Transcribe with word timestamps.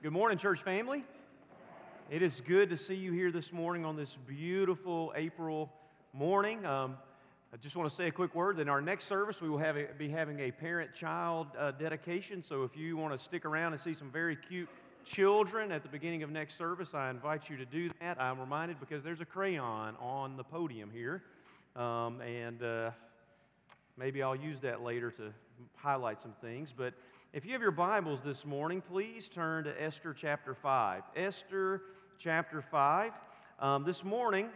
Good 0.00 0.12
morning, 0.12 0.38
church 0.38 0.62
family. 0.62 1.02
It 2.08 2.22
is 2.22 2.40
good 2.46 2.70
to 2.70 2.76
see 2.76 2.94
you 2.94 3.10
here 3.10 3.32
this 3.32 3.52
morning 3.52 3.84
on 3.84 3.96
this 3.96 4.16
beautiful 4.28 5.12
April 5.16 5.72
morning. 6.12 6.64
Um, 6.64 6.96
I 7.52 7.56
just 7.56 7.74
want 7.74 7.90
to 7.90 7.94
say 7.96 8.06
a 8.06 8.12
quick 8.12 8.32
word. 8.32 8.60
In 8.60 8.68
our 8.68 8.80
next 8.80 9.08
service, 9.08 9.40
we 9.40 9.50
will 9.50 9.58
have 9.58 9.76
a, 9.76 9.86
be 9.98 10.08
having 10.08 10.38
a 10.38 10.52
parent 10.52 10.94
child 10.94 11.48
uh, 11.58 11.72
dedication. 11.72 12.44
So 12.44 12.62
if 12.62 12.76
you 12.76 12.96
want 12.96 13.12
to 13.12 13.18
stick 13.18 13.44
around 13.44 13.72
and 13.72 13.82
see 13.82 13.92
some 13.92 14.08
very 14.08 14.36
cute 14.36 14.68
children 15.04 15.72
at 15.72 15.82
the 15.82 15.88
beginning 15.88 16.22
of 16.22 16.30
next 16.30 16.56
service, 16.56 16.94
I 16.94 17.10
invite 17.10 17.50
you 17.50 17.56
to 17.56 17.66
do 17.66 17.90
that. 18.00 18.20
I'm 18.20 18.38
reminded 18.38 18.78
because 18.78 19.02
there's 19.02 19.20
a 19.20 19.26
crayon 19.26 19.96
on 19.96 20.36
the 20.36 20.44
podium 20.44 20.92
here. 20.92 21.24
Um, 21.74 22.20
and 22.20 22.62
uh, 22.62 22.92
maybe 23.96 24.22
I'll 24.22 24.36
use 24.36 24.60
that 24.60 24.80
later 24.80 25.10
to 25.10 25.32
highlight 25.76 26.20
some 26.20 26.34
things. 26.40 26.72
But 26.76 26.94
if 27.32 27.44
you 27.44 27.52
have 27.52 27.62
your 27.62 27.70
Bibles 27.70 28.20
this 28.24 28.44
morning, 28.44 28.80
please 28.80 29.28
turn 29.28 29.64
to 29.64 29.82
Esther 29.82 30.14
chapter 30.14 30.54
5. 30.54 31.02
Esther 31.16 31.82
chapter 32.18 32.62
5. 32.62 33.12
Um, 33.60 33.84
this 33.84 34.04
morning, 34.04 34.48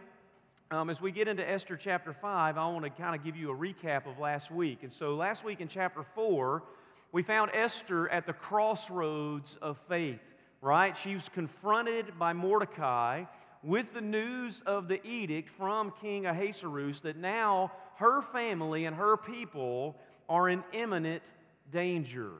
um, 0.71 0.89
as 0.89 1.01
we 1.01 1.11
get 1.11 1.27
into 1.27 1.47
Esther 1.47 1.77
chapter 1.77 2.13
5, 2.13 2.57
I 2.57 2.67
want 2.67 2.83
to 2.83 2.89
kind 2.89 3.15
of 3.15 3.23
give 3.23 3.35
you 3.35 3.51
a 3.51 3.55
recap 3.55 4.07
of 4.07 4.17
last 4.19 4.49
week. 4.49 4.79
And 4.81 4.91
so, 4.91 5.15
last 5.15 5.43
week 5.43 5.61
in 5.61 5.67
chapter 5.67 6.03
4, 6.15 6.63
we 7.11 7.21
found 7.21 7.51
Esther 7.53 8.09
at 8.09 8.25
the 8.25 8.33
crossroads 8.33 9.57
of 9.61 9.77
faith, 9.87 10.21
right? 10.61 10.97
She 10.97 11.13
was 11.13 11.29
confronted 11.29 12.17
by 12.17 12.33
Mordecai 12.33 13.25
with 13.61 13.93
the 13.93 14.01
news 14.01 14.61
of 14.65 14.87
the 14.87 15.05
edict 15.05 15.49
from 15.49 15.93
King 16.01 16.25
Ahasuerus 16.25 17.01
that 17.01 17.17
now 17.17 17.71
her 17.97 18.21
family 18.21 18.85
and 18.85 18.95
her 18.95 19.15
people 19.15 19.95
are 20.29 20.49
in 20.49 20.63
imminent 20.73 21.23
danger. 21.71 22.31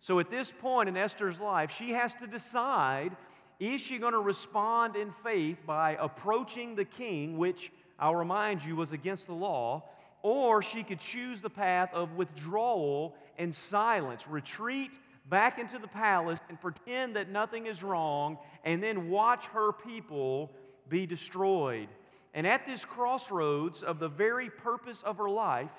So 0.00 0.20
at 0.20 0.30
this 0.30 0.52
point 0.60 0.88
in 0.88 0.96
Esther's 0.96 1.40
life, 1.40 1.70
she 1.70 1.90
has 1.90 2.14
to 2.16 2.26
decide 2.26 3.16
is 3.58 3.80
she 3.80 3.98
going 3.98 4.12
to 4.12 4.20
respond 4.20 4.96
in 4.96 5.12
faith 5.24 5.58
by 5.66 5.96
approaching 5.98 6.74
the 6.74 6.84
king, 6.84 7.38
which 7.38 7.72
I'll 7.98 8.14
remind 8.14 8.62
you 8.64 8.76
was 8.76 8.92
against 8.92 9.26
the 9.26 9.34
law, 9.34 9.84
or 10.22 10.62
she 10.62 10.82
could 10.82 11.00
choose 11.00 11.40
the 11.40 11.50
path 11.50 11.88
of 11.94 12.12
withdrawal 12.12 13.14
and 13.38 13.54
silence, 13.54 14.28
retreat 14.28 14.90
back 15.28 15.58
into 15.58 15.78
the 15.78 15.88
palace 15.88 16.38
and 16.48 16.60
pretend 16.60 17.16
that 17.16 17.30
nothing 17.30 17.66
is 17.66 17.82
wrong, 17.82 18.38
and 18.64 18.82
then 18.82 19.08
watch 19.08 19.46
her 19.46 19.72
people 19.72 20.52
be 20.88 21.06
destroyed. 21.06 21.88
And 22.34 22.46
at 22.46 22.66
this 22.66 22.84
crossroads 22.84 23.82
of 23.82 23.98
the 23.98 24.08
very 24.08 24.50
purpose 24.50 25.02
of 25.02 25.16
her 25.16 25.30
life, 25.30 25.70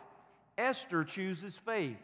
Esther 0.58 1.04
chooses 1.04 1.58
faith. 1.58 1.98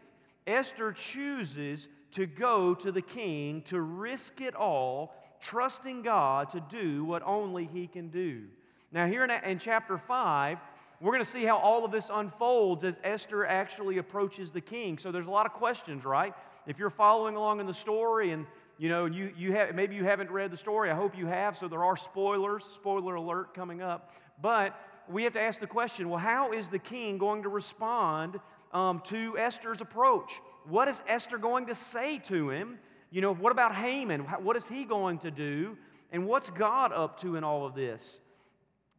Esther 0.46 0.92
chooses 0.92 1.88
to 2.12 2.26
go 2.26 2.76
to 2.76 2.92
the 2.92 3.02
king 3.02 3.62
to 3.64 3.82
risk 3.82 4.42
it 4.42 4.56
all, 4.56 5.16
trusting 5.42 6.04
God 6.04 6.50
to 6.52 6.59
do 6.70 7.04
what 7.04 7.24
only 7.24 7.66
he 7.66 7.88
can 7.88 8.09
do. 8.09 8.44
Now, 8.92 9.08
here 9.08 9.24
in, 9.24 9.31
in 9.31 9.58
chapter 9.58 9.98
5, 9.98 10.59
we're 11.02 11.12
going 11.12 11.24
to 11.24 11.30
see 11.30 11.44
how 11.44 11.58
all 11.58 11.84
of 11.84 11.92
this 11.92 12.09
unfolds 12.14 12.84
as 12.84 13.00
Esther 13.04 13.46
actually 13.46 13.98
approaches 13.98 14.52
the 14.52 14.62
king. 14.62 14.98
So 14.98 15.12
there's 15.12 15.28
a 15.28 15.31
lot 15.31 15.46
of 15.46 15.54
questions, 15.54 16.06
right? 16.06 16.34
If 16.68 16.78
you're 16.78 16.90
following 16.90 17.36
along 17.36 17.59
in 17.59 17.66
the 17.66 17.74
story 17.74 18.31
and 18.31 18.46
you 18.78 18.90
know, 18.90 19.06
you, 19.06 19.31
you 19.38 19.54
have, 19.54 19.76
maybe 19.76 19.96
you 19.96 20.04
haven't 20.04 20.31
read 20.31 20.52
the 20.52 20.58
story. 20.58 20.90
I 20.90 20.96
hope 20.96 21.18
you 21.18 21.28
have. 21.28 21.58
So 21.58 21.68
there 21.68 21.84
are 21.84 21.96
spoilers, 21.96 22.64
spoiler 22.74 23.16
alert 23.16 23.54
coming 23.54 23.81
up. 23.81 24.14
But 24.42 24.80
we 25.09 25.23
have 25.23 25.34
to 25.34 25.42
ask 25.42 25.59
the 25.59 25.68
question 25.68 26.09
well, 26.09 26.20
how 26.20 26.54
is 26.54 26.68
the 26.68 26.80
king 26.80 27.18
going 27.18 27.44
to 27.44 27.50
respond 27.50 28.40
um, 28.72 29.00
to 29.06 29.38
Esther's 29.38 29.82
approach? 29.82 30.34
What 30.66 30.88
is 30.88 31.02
Esther 31.08 31.38
going 31.38 31.68
to 31.68 31.76
say 31.76 32.20
to 32.20 32.50
him? 32.50 32.80
You 33.12 33.22
know, 33.22 33.34
what 33.34 33.52
about 33.52 33.76
Haman? 33.76 34.22
What 34.22 34.56
is 34.56 34.68
he 34.68 34.86
going 34.86 35.20
to 35.20 35.31
do? 35.31 35.78
And 36.12 36.26
what's 36.26 36.50
God 36.50 36.92
up 36.94 37.20
to 37.22 37.36
in 37.36 37.44
all 37.44 37.66
of 37.66 37.76
this? 37.76 38.20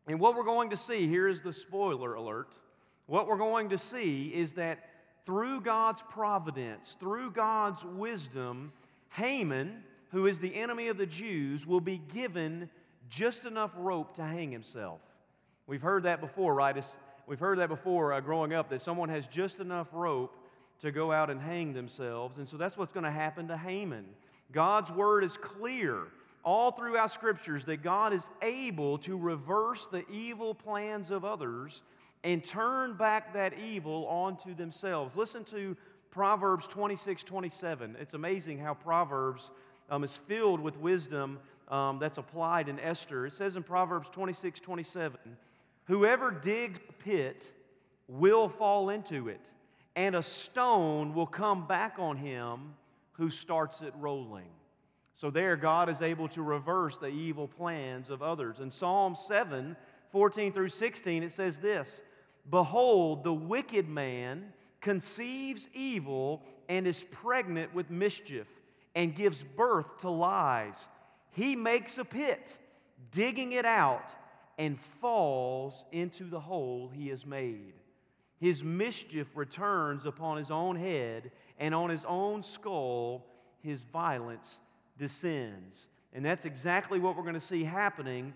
And 0.06 0.20
what 0.20 0.36
we're 0.36 0.44
going 0.44 0.70
to 0.70 0.76
see 0.76 1.08
here 1.08 1.28
is 1.28 1.40
the 1.40 1.52
spoiler 1.52 2.14
alert. 2.14 2.50
What 3.06 3.26
we're 3.26 3.38
going 3.38 3.70
to 3.70 3.78
see 3.78 4.28
is 4.28 4.52
that 4.54 4.90
through 5.24 5.62
God's 5.62 6.02
providence, 6.02 6.96
through 7.00 7.30
God's 7.30 7.84
wisdom, 7.84 8.72
Haman, 9.10 9.82
who 10.10 10.26
is 10.26 10.38
the 10.38 10.54
enemy 10.54 10.88
of 10.88 10.98
the 10.98 11.06
Jews, 11.06 11.66
will 11.66 11.80
be 11.80 11.98
given 12.12 12.68
just 13.08 13.44
enough 13.44 13.72
rope 13.76 14.16
to 14.16 14.24
hang 14.24 14.52
himself. 14.52 15.00
We've 15.66 15.82
heard 15.82 16.02
that 16.02 16.20
before, 16.20 16.54
right? 16.54 16.76
It's, 16.76 16.86
we've 17.26 17.40
heard 17.40 17.58
that 17.58 17.68
before 17.68 18.12
uh, 18.12 18.20
growing 18.20 18.52
up 18.52 18.68
that 18.70 18.82
someone 18.82 19.08
has 19.08 19.26
just 19.26 19.60
enough 19.60 19.88
rope 19.92 20.36
to 20.82 20.92
go 20.92 21.10
out 21.10 21.30
and 21.30 21.40
hang 21.40 21.72
themselves. 21.72 22.38
And 22.38 22.46
so 22.46 22.56
that's 22.56 22.76
what's 22.76 22.92
going 22.92 23.04
to 23.04 23.10
happen 23.10 23.48
to 23.48 23.56
Haman. 23.56 24.04
God's 24.52 24.90
word 24.92 25.24
is 25.24 25.36
clear 25.36 26.02
all 26.44 26.70
throughout 26.70 27.10
scriptures 27.10 27.64
that 27.64 27.82
God 27.82 28.12
is 28.12 28.24
able 28.42 28.98
to 28.98 29.16
reverse 29.16 29.86
the 29.90 30.06
evil 30.10 30.54
plans 30.54 31.10
of 31.10 31.24
others 31.24 31.82
and 32.22 32.44
turn 32.44 32.94
back 32.96 33.32
that 33.34 33.58
evil 33.58 34.06
onto 34.06 34.54
themselves. 34.54 35.16
Listen 35.16 35.44
to 35.44 35.76
Proverbs 36.10 36.66
26 36.66 37.22
27. 37.22 37.96
It's 37.98 38.14
amazing 38.14 38.58
how 38.58 38.74
Proverbs 38.74 39.50
um, 39.90 40.04
is 40.04 40.14
filled 40.28 40.60
with 40.60 40.76
wisdom 40.78 41.38
um, 41.68 41.98
that's 41.98 42.18
applied 42.18 42.68
in 42.68 42.78
Esther. 42.78 43.26
It 43.26 43.32
says 43.32 43.56
in 43.56 43.62
Proverbs 43.62 44.08
26 44.12 44.60
27, 44.60 45.18
Whoever 45.86 46.30
digs 46.30 46.80
a 46.88 46.92
pit 46.92 47.52
will 48.08 48.48
fall 48.48 48.90
into 48.90 49.28
it 49.28 49.50
and 49.96 50.14
a 50.14 50.22
stone 50.22 51.14
will 51.14 51.26
come 51.26 51.66
back 51.66 51.96
on 51.98 52.16
him 52.16 52.74
who 53.12 53.30
starts 53.30 53.82
it 53.82 53.92
rolling. 53.98 54.48
So, 55.16 55.30
there, 55.30 55.54
God 55.56 55.88
is 55.88 56.02
able 56.02 56.28
to 56.28 56.42
reverse 56.42 56.96
the 56.96 57.06
evil 57.06 57.46
plans 57.46 58.10
of 58.10 58.20
others. 58.22 58.58
In 58.58 58.70
Psalm 58.70 59.14
7 59.14 59.76
14 60.10 60.52
through 60.52 60.68
16, 60.68 61.22
it 61.22 61.32
says 61.32 61.58
this 61.58 62.00
Behold, 62.50 63.24
the 63.24 63.32
wicked 63.32 63.88
man 63.88 64.52
conceives 64.80 65.68
evil 65.72 66.42
and 66.68 66.86
is 66.86 67.04
pregnant 67.10 67.74
with 67.74 67.90
mischief 67.90 68.46
and 68.94 69.14
gives 69.14 69.42
birth 69.42 69.98
to 70.00 70.10
lies. 70.10 70.88
He 71.30 71.56
makes 71.56 71.98
a 71.98 72.04
pit, 72.04 72.58
digging 73.10 73.52
it 73.52 73.64
out, 73.64 74.14
and 74.58 74.78
falls 75.00 75.84
into 75.92 76.24
the 76.24 76.40
hole 76.40 76.90
he 76.92 77.08
has 77.08 77.26
made. 77.26 77.74
His 78.40 78.62
mischief 78.62 79.28
returns 79.34 80.06
upon 80.06 80.36
his 80.36 80.50
own 80.50 80.76
head, 80.76 81.30
and 81.58 81.74
on 81.74 81.90
his 81.90 82.04
own 82.04 82.42
skull 82.42 83.26
his 83.62 83.82
violence 83.82 84.60
descends. 84.98 85.88
And 86.12 86.24
that's 86.24 86.44
exactly 86.44 87.00
what 87.00 87.16
we're 87.16 87.22
going 87.22 87.34
to 87.34 87.40
see 87.40 87.64
happening 87.64 88.32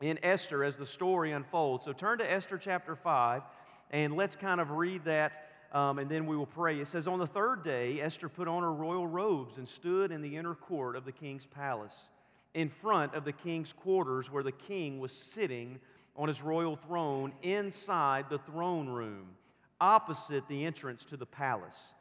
in 0.00 0.18
Esther 0.22 0.64
as 0.64 0.76
the 0.76 0.86
story 0.86 1.32
unfolds. 1.32 1.84
So 1.84 1.92
turn 1.92 2.18
to 2.18 2.30
Esther 2.30 2.58
chapter 2.58 2.96
5, 2.96 3.42
and 3.90 4.16
let's 4.16 4.34
kind 4.34 4.60
of 4.60 4.72
read 4.72 5.04
that, 5.04 5.50
um, 5.72 5.98
and 5.98 6.10
then 6.10 6.26
we 6.26 6.36
will 6.36 6.46
pray. 6.46 6.80
It 6.80 6.88
says, 6.88 7.06
On 7.06 7.18
the 7.18 7.26
third 7.26 7.62
day, 7.62 8.00
Esther 8.00 8.28
put 8.28 8.48
on 8.48 8.62
her 8.62 8.72
royal 8.72 9.06
robes 9.06 9.58
and 9.58 9.68
stood 9.68 10.10
in 10.10 10.22
the 10.22 10.36
inner 10.36 10.54
court 10.54 10.96
of 10.96 11.04
the 11.04 11.12
king's 11.12 11.46
palace, 11.46 12.08
in 12.54 12.68
front 12.68 13.14
of 13.14 13.24
the 13.24 13.32
king's 13.32 13.72
quarters 13.72 14.30
where 14.30 14.42
the 14.42 14.52
king 14.52 15.00
was 15.00 15.12
sitting 15.12 15.78
on 16.16 16.28
his 16.28 16.40
royal 16.40 16.76
throne 16.76 17.32
inside 17.42 18.26
the 18.30 18.38
throne 18.38 18.88
room, 18.88 19.26
opposite 19.80 20.46
the 20.48 20.64
entrance 20.64 21.04
to 21.04 21.16
the 21.16 21.26
palace. 21.26 21.94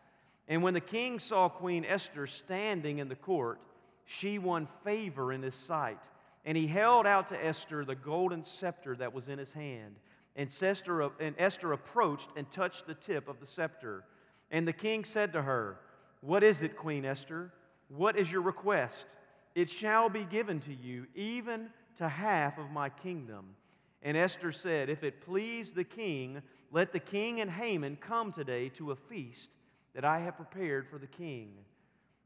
And 0.48 0.62
when 0.62 0.74
the 0.74 0.82
king 0.82 1.20
saw 1.20 1.50
Queen 1.50 1.86
Esther 1.86 2.28
standing 2.28 3.00
in 3.00 3.08
the 3.08 3.16
court, 3.16 3.60
she 4.06 4.38
won 4.38 4.68
favor 4.84 5.34
in 5.34 5.42
his 5.42 5.56
sight. 5.56 6.02
And 6.46 6.58
he 6.58 6.68
held 6.68 7.08
out 7.08 7.30
to 7.30 7.46
Esther 7.46 7.86
the 7.86 7.96
golden 7.96 8.44
scepter 8.44 8.96
that 8.98 9.14
was 9.14 9.30
in 9.30 9.40
his 9.40 9.54
hand. 9.54 9.96
And 10.36 10.50
Esther, 10.62 11.10
and 11.20 11.36
Esther 11.38 11.72
approached 11.72 12.30
and 12.36 12.50
touched 12.52 12.86
the 12.86 12.96
tip 12.96 13.30
of 13.30 13.40
the 13.40 13.48
scepter. 13.48 14.04
And 14.52 14.68
the 14.68 14.74
king 14.74 15.06
said 15.06 15.34
to 15.34 15.42
her, 15.42 15.78
What 16.22 16.44
is 16.44 16.62
it, 16.62 16.76
Queen 16.76 17.06
Esther? 17.06 17.52
What 17.88 18.18
is 18.18 18.32
your 18.32 18.42
request? 18.42 19.06
It 19.56 19.70
shall 19.70 20.10
be 20.10 20.24
given 20.24 20.60
to 20.62 20.74
you, 20.74 21.08
even 21.16 21.70
to 21.98 22.10
half 22.10 22.58
of 22.58 22.72
my 22.72 22.90
kingdom. 22.90 23.56
And 24.02 24.18
Esther 24.18 24.52
said, 24.52 24.90
If 24.90 25.04
it 25.04 25.22
please 25.22 25.72
the 25.72 25.84
king, 25.84 26.42
let 26.72 26.92
the 26.92 27.00
king 27.00 27.40
and 27.40 27.50
Haman 27.50 27.98
come 27.98 28.32
today 28.32 28.70
to 28.70 28.92
a 28.92 28.96
feast 28.96 29.52
that 29.94 30.04
I 30.04 30.20
have 30.20 30.38
prepared 30.38 30.88
for 30.88 30.98
the 30.98 31.08
king. 31.08 31.54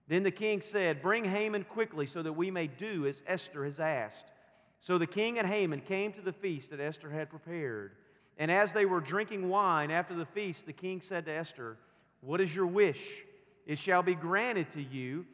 Then 0.08 0.24
the 0.24 0.32
king 0.32 0.62
said, 0.62 1.02
Bring 1.02 1.26
Haman 1.26 1.66
quickly 1.66 2.06
so 2.06 2.24
that 2.24 2.34
we 2.34 2.50
may 2.50 2.68
do 2.68 3.06
as 3.06 3.22
Esther 3.28 3.66
has 3.66 3.80
asked. 3.80 4.32
So 4.80 4.98
the 4.98 5.08
king 5.08 5.38
and 5.38 5.48
Haman 5.48 5.82
came 5.82 6.14
to 6.14 6.22
the 6.22 6.32
feast 6.32 6.70
that 6.70 6.80
Esther 6.80 7.10
had 7.10 7.30
prepared. 7.30 7.92
And 8.38 8.50
as 8.50 8.72
they 8.72 8.86
were 8.86 9.02
drinking 9.02 9.50
wine 9.50 9.92
after 9.92 10.16
the 10.16 10.26
feast, 10.26 10.66
the 10.66 10.74
king 10.74 11.02
said 11.02 11.26
to 11.26 11.32
Esther, 11.32 11.78
What 12.22 12.40
is 12.40 12.56
your 12.56 12.68
wish? 12.68 13.24
It 13.66 13.78
shall 13.78 14.02
be 14.02 14.16
granted 14.16 14.70
to 14.72 14.82
you 14.82 15.26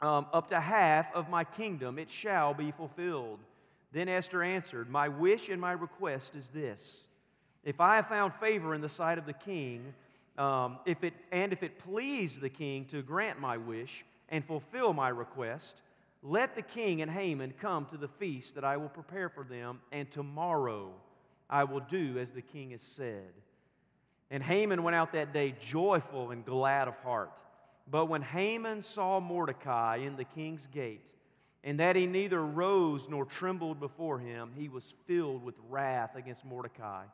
um, 0.00 0.26
up 0.32 0.48
to 0.48 0.60
half 0.60 1.06
of 1.14 1.28
my 1.28 1.44
kingdom, 1.44 1.98
it 1.98 2.10
shall 2.10 2.54
be 2.54 2.70
fulfilled. 2.72 3.38
Then 3.92 4.08
Esther 4.08 4.42
answered, 4.42 4.90
My 4.90 5.08
wish 5.08 5.48
and 5.48 5.60
my 5.60 5.72
request 5.72 6.34
is 6.34 6.48
this 6.48 7.02
If 7.64 7.80
I 7.80 7.96
have 7.96 8.08
found 8.08 8.34
favor 8.34 8.74
in 8.74 8.80
the 8.80 8.88
sight 8.88 9.18
of 9.18 9.26
the 9.26 9.32
king, 9.32 9.94
um, 10.36 10.78
if 10.84 11.04
it, 11.04 11.14
and 11.30 11.52
if 11.52 11.62
it 11.62 11.78
please 11.78 12.38
the 12.38 12.48
king 12.48 12.84
to 12.86 13.02
grant 13.02 13.40
my 13.40 13.56
wish 13.56 14.04
and 14.30 14.44
fulfill 14.44 14.92
my 14.92 15.08
request, 15.08 15.76
Let 16.22 16.56
the 16.56 16.62
king 16.62 17.02
and 17.02 17.10
Haman 17.10 17.54
come 17.60 17.86
to 17.86 17.96
the 17.96 18.08
feast 18.08 18.56
that 18.56 18.64
I 18.64 18.76
will 18.76 18.88
prepare 18.88 19.28
for 19.28 19.44
them, 19.44 19.80
and 19.92 20.10
tomorrow 20.10 20.90
I 21.48 21.64
will 21.64 21.80
do 21.80 22.18
as 22.18 22.32
the 22.32 22.42
king 22.42 22.72
has 22.72 22.82
said. 22.82 23.32
And 24.30 24.42
Haman 24.42 24.82
went 24.82 24.96
out 24.96 25.12
that 25.12 25.32
day 25.32 25.54
joyful 25.60 26.32
and 26.32 26.44
glad 26.44 26.88
of 26.88 26.96
heart. 26.96 27.40
But 27.90 28.06
when 28.06 28.22
Haman 28.22 28.82
saw 28.82 29.20
Mordecai 29.20 29.96
in 29.96 30.16
the 30.16 30.24
king's 30.24 30.66
gate, 30.66 31.10
and 31.62 31.80
that 31.80 31.96
he 31.96 32.06
neither 32.06 32.44
rose 32.44 33.08
nor 33.08 33.24
trembled 33.24 33.80
before 33.80 34.18
him, 34.18 34.50
he 34.56 34.68
was 34.68 34.94
filled 35.06 35.42
with 35.42 35.54
wrath 35.70 36.14
against 36.14 36.44
Mordecai. 36.44 37.04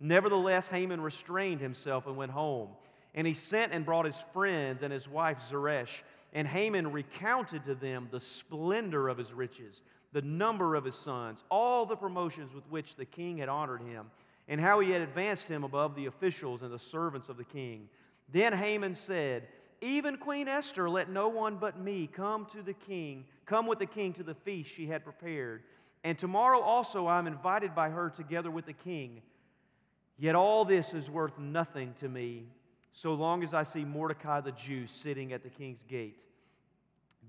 Nevertheless, 0.00 0.68
Haman 0.68 1.00
restrained 1.00 1.60
himself 1.60 2.06
and 2.06 2.16
went 2.16 2.32
home. 2.32 2.70
And 3.14 3.26
he 3.26 3.34
sent 3.34 3.72
and 3.72 3.84
brought 3.84 4.06
his 4.06 4.16
friends 4.32 4.82
and 4.82 4.92
his 4.92 5.08
wife 5.08 5.38
Zeresh. 5.48 6.02
And 6.32 6.48
Haman 6.48 6.90
recounted 6.90 7.64
to 7.64 7.74
them 7.74 8.08
the 8.10 8.18
splendor 8.18 9.08
of 9.08 9.18
his 9.18 9.32
riches, 9.32 9.82
the 10.12 10.22
number 10.22 10.74
of 10.74 10.84
his 10.84 10.96
sons, 10.96 11.44
all 11.50 11.86
the 11.86 11.96
promotions 11.96 12.52
with 12.54 12.64
which 12.68 12.96
the 12.96 13.04
king 13.04 13.38
had 13.38 13.48
honored 13.48 13.82
him, 13.82 14.10
and 14.48 14.60
how 14.60 14.80
he 14.80 14.90
had 14.90 15.02
advanced 15.02 15.46
him 15.46 15.62
above 15.62 15.94
the 15.94 16.06
officials 16.06 16.62
and 16.62 16.72
the 16.72 16.78
servants 16.78 17.28
of 17.28 17.36
the 17.36 17.44
king. 17.44 17.88
Then 18.32 18.52
Haman 18.52 18.94
said, 18.94 19.46
Even 19.82 20.16
Queen 20.16 20.46
Esther, 20.46 20.88
let 20.88 21.10
no 21.10 21.28
one 21.28 21.56
but 21.56 21.78
me 21.78 22.06
come 22.06 22.46
to 22.52 22.62
the 22.62 22.72
king, 22.72 23.24
come 23.46 23.66
with 23.66 23.80
the 23.80 23.86
king 23.86 24.12
to 24.12 24.22
the 24.22 24.34
feast 24.34 24.70
she 24.70 24.86
had 24.86 25.02
prepared. 25.02 25.64
And 26.04 26.16
tomorrow 26.16 26.60
also 26.60 27.06
I 27.06 27.18
am 27.18 27.26
invited 27.26 27.74
by 27.74 27.90
her 27.90 28.08
together 28.08 28.50
with 28.50 28.66
the 28.66 28.72
king. 28.72 29.22
Yet 30.18 30.36
all 30.36 30.64
this 30.64 30.94
is 30.94 31.10
worth 31.10 31.36
nothing 31.36 31.94
to 31.98 32.08
me 32.08 32.46
so 32.92 33.14
long 33.14 33.42
as 33.42 33.54
I 33.54 33.64
see 33.64 33.84
Mordecai 33.84 34.40
the 34.40 34.52
Jew 34.52 34.86
sitting 34.86 35.32
at 35.32 35.42
the 35.42 35.48
king's 35.48 35.82
gate. 35.88 36.24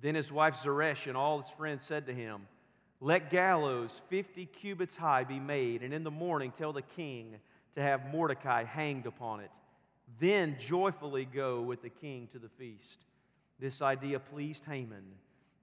Then 0.01 0.13
his 0.13 0.31
wife 0.31 0.61
Zeresh 0.61 1.07
and 1.07 1.17
all 1.17 1.41
his 1.41 1.49
friends 1.51 1.83
said 1.83 2.05
to 2.05 2.13
him, 2.13 2.47
Let 2.99 3.31
gallows 3.31 4.01
50 4.09 4.45
cubits 4.47 4.95
high 4.95 5.23
be 5.23 5.39
made, 5.39 5.81
and 5.81 5.93
in 5.93 6.03
the 6.03 6.11
morning 6.11 6.51
tell 6.51 6.73
the 6.73 6.81
king 6.81 7.35
to 7.73 7.81
have 7.81 8.11
Mordecai 8.11 8.63
hanged 8.63 9.07
upon 9.07 9.39
it. 9.39 9.49
Then 10.19 10.55
joyfully 10.59 11.25
go 11.25 11.61
with 11.61 11.81
the 11.81 11.89
king 11.89 12.27
to 12.31 12.39
the 12.39 12.49
feast. 12.49 13.05
This 13.59 13.81
idea 13.81 14.19
pleased 14.19 14.63
Haman, 14.65 15.03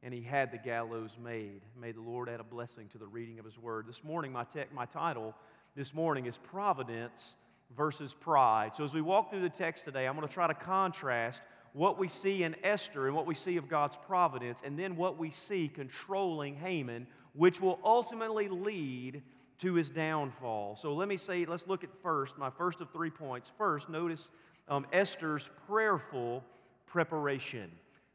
and 0.03 0.15
he 0.15 0.23
had 0.23 0.53
the 0.53 0.59
gallows 0.59 1.17
made. 1.23 1.61
May 1.79 1.93
the 1.93 2.01
Lord 2.01 2.29
add 2.29 2.41
a 2.41 2.45
blessing 2.45 2.89
to 2.89 2.99
the 2.99 3.07
reading 3.07 3.39
of 3.39 3.45
his 3.45 3.59
word. 3.59 3.87
This 3.87 4.03
morning, 4.03 4.33
my, 4.33 4.45
te- 4.45 4.65
my 4.73 4.87
title 4.87 5.35
this 5.77 5.95
morning 5.95 6.27
is 6.27 6.37
Providence 6.39 7.37
versus 7.77 8.15
pride. 8.15 8.75
So, 8.75 8.85
as 8.85 8.95
we 8.95 9.03
walk 9.03 9.31
through 9.31 9.43
the 9.43 9.49
text 9.49 9.85
today, 9.85 10.07
I'm 10.07 10.17
going 10.17 10.27
to 10.27 10.33
try 10.33 10.47
to 10.47 10.55
contrast 10.55 11.43
what 11.73 11.99
we 11.99 12.09
see 12.09 12.43
in 12.43 12.57
Esther 12.65 13.07
and 13.07 13.15
what 13.15 13.27
we 13.27 13.35
see 13.35 13.57
of 13.57 13.69
God's 13.69 13.97
providence, 14.07 14.61
and 14.65 14.79
then 14.79 14.97
what 14.97 15.19
we 15.19 15.31
see 15.31 15.69
controlling 15.69 16.57
Haman, 16.57 17.07
which 17.35 17.61
will 17.61 17.79
ultimately 17.85 18.49
lead 18.49 19.23
to 19.61 19.75
his 19.75 19.91
downfall. 19.91 20.77
So, 20.77 20.95
let 20.95 21.09
me 21.09 21.17
say, 21.17 21.45
let's 21.45 21.67
look 21.67 21.85
at 21.85 21.91
first, 22.03 22.39
my 22.39 22.51
first 22.51 22.81
of 22.81 22.91
three 22.91 23.11
points. 23.11 23.53
First, 23.57 23.89
notice 23.89 24.31
um, 24.69 24.87
Esther's 24.93 25.51
prayerful 25.67 26.43
preparation. 26.87 27.71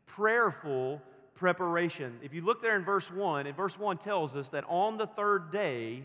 Prayerful 0.07 1.01
preparation. 1.35 2.17
If 2.23 2.33
you 2.33 2.41
look 2.41 2.61
there 2.61 2.75
in 2.75 2.83
verse 2.83 3.11
1, 3.11 3.47
and 3.47 3.55
verse 3.55 3.77
1 3.77 3.97
tells 3.97 4.35
us 4.35 4.49
that 4.49 4.63
on 4.67 4.97
the 4.97 5.07
third 5.07 5.51
day, 5.51 6.03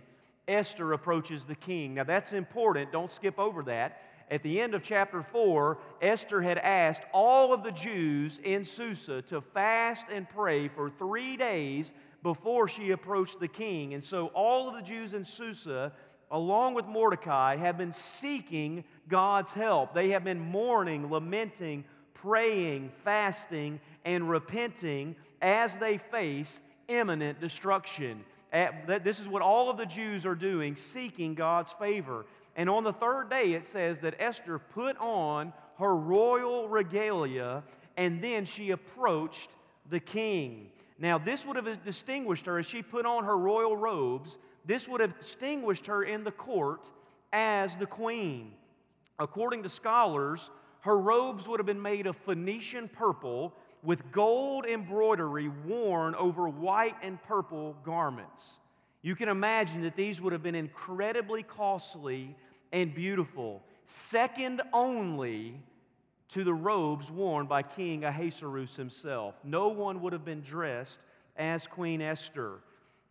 Esther 0.48 0.92
approaches 0.92 1.44
the 1.44 1.54
king. 1.54 1.94
Now, 1.94 2.04
that's 2.04 2.32
important. 2.32 2.92
Don't 2.92 3.10
skip 3.10 3.38
over 3.38 3.62
that. 3.64 4.02
At 4.30 4.42
the 4.42 4.60
end 4.60 4.74
of 4.74 4.82
chapter 4.82 5.22
4, 5.22 5.78
Esther 6.02 6.40
had 6.40 6.58
asked 6.58 7.02
all 7.12 7.52
of 7.52 7.62
the 7.62 7.72
Jews 7.72 8.38
in 8.44 8.64
Susa 8.64 9.22
to 9.22 9.40
fast 9.40 10.06
and 10.12 10.28
pray 10.28 10.68
for 10.68 10.90
three 10.90 11.36
days 11.36 11.92
before 12.22 12.68
she 12.68 12.90
approached 12.90 13.40
the 13.40 13.48
king. 13.48 13.94
And 13.94 14.04
so, 14.04 14.26
all 14.28 14.68
of 14.68 14.74
the 14.74 14.82
Jews 14.82 15.14
in 15.14 15.24
Susa, 15.24 15.92
along 16.30 16.74
with 16.74 16.86
Mordecai, 16.86 17.56
have 17.56 17.78
been 17.78 17.92
seeking 17.92 18.84
God's 19.08 19.52
help. 19.52 19.94
They 19.94 20.10
have 20.10 20.24
been 20.24 20.40
mourning, 20.40 21.10
lamenting, 21.10 21.84
praying, 22.14 22.92
fasting, 23.04 23.80
and 24.04 24.28
repenting 24.28 25.16
as 25.40 25.74
they 25.76 25.98
face 25.98 26.60
imminent 26.88 27.40
destruction 27.40 28.24
this 28.52 29.20
is 29.20 29.28
what 29.28 29.42
all 29.42 29.70
of 29.70 29.76
the 29.76 29.86
Jews 29.86 30.26
are 30.26 30.34
doing, 30.34 30.76
seeking 30.76 31.34
God's 31.34 31.72
favor. 31.72 32.26
And 32.56 32.68
on 32.68 32.84
the 32.84 32.92
third 32.92 33.30
day, 33.30 33.52
it 33.52 33.66
says 33.66 33.98
that 34.00 34.16
Esther 34.18 34.58
put 34.58 34.96
on 34.98 35.52
her 35.78 35.94
royal 35.94 36.68
regalia 36.68 37.62
and 37.96 38.22
then 38.22 38.44
she 38.44 38.70
approached 38.70 39.50
the 39.88 40.00
king. 40.00 40.70
Now, 41.00 41.16
this 41.16 41.46
would 41.46 41.56
have 41.56 41.82
distinguished 41.82 42.44
her 42.44 42.58
as 42.58 42.66
she 42.66 42.82
put 42.82 43.06
on 43.06 43.24
her 43.24 43.36
royal 43.36 43.74
robes, 43.74 44.36
this 44.66 44.86
would 44.86 45.00
have 45.00 45.18
distinguished 45.18 45.86
her 45.86 46.02
in 46.02 46.22
the 46.22 46.30
court 46.30 46.90
as 47.32 47.74
the 47.76 47.86
queen. 47.86 48.52
According 49.18 49.62
to 49.62 49.70
scholars, 49.70 50.50
her 50.80 50.98
robes 50.98 51.48
would 51.48 51.58
have 51.58 51.66
been 51.66 51.80
made 51.80 52.06
of 52.06 52.16
Phoenician 52.16 52.88
purple 52.88 53.54
with 53.82 54.12
gold 54.12 54.66
embroidery 54.66 55.48
worn 55.48 56.14
over 56.16 56.48
white 56.48 56.96
and 57.02 57.22
purple 57.22 57.74
garments. 57.82 58.58
You 59.00 59.16
can 59.16 59.30
imagine 59.30 59.82
that 59.82 59.96
these 59.96 60.20
would 60.20 60.34
have 60.34 60.42
been 60.42 60.54
incredibly 60.54 61.42
costly 61.42 62.36
and 62.72 62.94
beautiful, 62.94 63.62
second 63.86 64.60
only 64.74 65.62
to 66.30 66.44
the 66.44 66.54
robes 66.54 67.10
worn 67.10 67.46
by 67.46 67.62
King 67.62 68.04
Ahasuerus 68.04 68.76
himself. 68.76 69.34
No 69.44 69.68
one 69.68 70.00
would 70.02 70.12
have 70.12 70.24
been 70.24 70.42
dressed 70.42 70.98
as 71.36 71.66
Queen 71.66 72.00
Esther. 72.00 72.60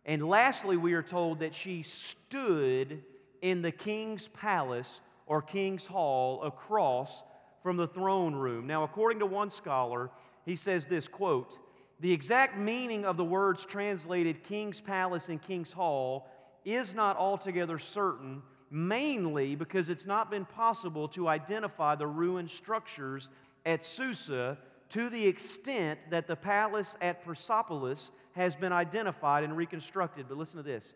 And 0.06 0.26
lastly, 0.26 0.76
we 0.76 0.94
are 0.94 1.02
told 1.02 1.40
that 1.40 1.54
she 1.54 1.82
stood 1.82 3.02
in 3.42 3.62
the 3.62 3.70
king's 3.70 4.28
palace 4.28 5.00
or 5.26 5.42
king's 5.42 5.86
hall 5.86 6.42
across 6.42 7.22
from 7.62 7.76
the 7.76 7.86
throne 7.86 8.34
room. 8.34 8.66
Now, 8.66 8.84
according 8.84 9.18
to 9.20 9.26
one 9.26 9.50
scholar, 9.50 10.10
he 10.46 10.56
says 10.56 10.86
this 10.86 11.06
quote, 11.06 11.58
the 12.00 12.12
exact 12.12 12.56
meaning 12.56 13.04
of 13.04 13.18
the 13.18 13.24
words 13.24 13.66
translated 13.66 14.42
King's 14.42 14.80
Palace 14.80 15.28
and 15.28 15.40
King's 15.40 15.70
Hall 15.70 16.30
is 16.64 16.94
not 16.94 17.18
altogether 17.18 17.78
certain, 17.78 18.42
mainly 18.70 19.54
because 19.54 19.88
it's 19.88 20.06
not 20.06 20.30
been 20.30 20.44
possible 20.44 21.08
to 21.08 21.28
identify 21.28 21.94
the 21.94 22.06
ruined 22.06 22.50
structures 22.50 23.28
at 23.66 23.84
Susa 23.84 24.56
to 24.90 25.08
the 25.08 25.26
extent 25.26 25.98
that 26.10 26.26
the 26.26 26.36
palace 26.36 26.96
at 27.00 27.24
Persepolis 27.24 28.10
has 28.32 28.54
been 28.54 28.72
identified 28.72 29.44
and 29.44 29.56
reconstructed. 29.56 30.26
But 30.28 30.38
listen 30.38 30.56
to 30.56 30.62
this. 30.62 30.94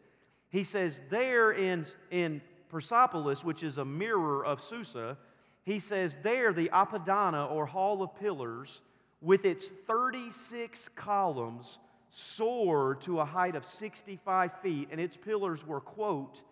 He 0.50 0.64
says, 0.64 1.00
there 1.10 1.52
in, 1.52 1.86
in 2.10 2.40
Persepolis, 2.68 3.42
which 3.44 3.62
is 3.62 3.78
a 3.78 3.84
mirror 3.84 4.44
of 4.44 4.60
Susa, 4.60 5.16
he 5.64 5.80
says, 5.80 6.16
there 6.22 6.52
the 6.52 6.68
Apadana 6.68 7.50
or 7.50 7.66
Hall 7.66 8.02
of 8.02 8.14
Pillars 8.18 8.82
with 9.20 9.44
its 9.44 9.68
36 9.86 10.88
columns, 10.94 11.78
soared 12.10 13.00
to 13.00 13.18
a 13.18 13.24
height 13.24 13.56
of 13.56 13.64
65 13.64 14.60
feet, 14.60 14.88
and 14.92 15.00
its 15.00 15.16
pillars 15.16 15.66
were, 15.66 15.80
quote, 15.80 16.42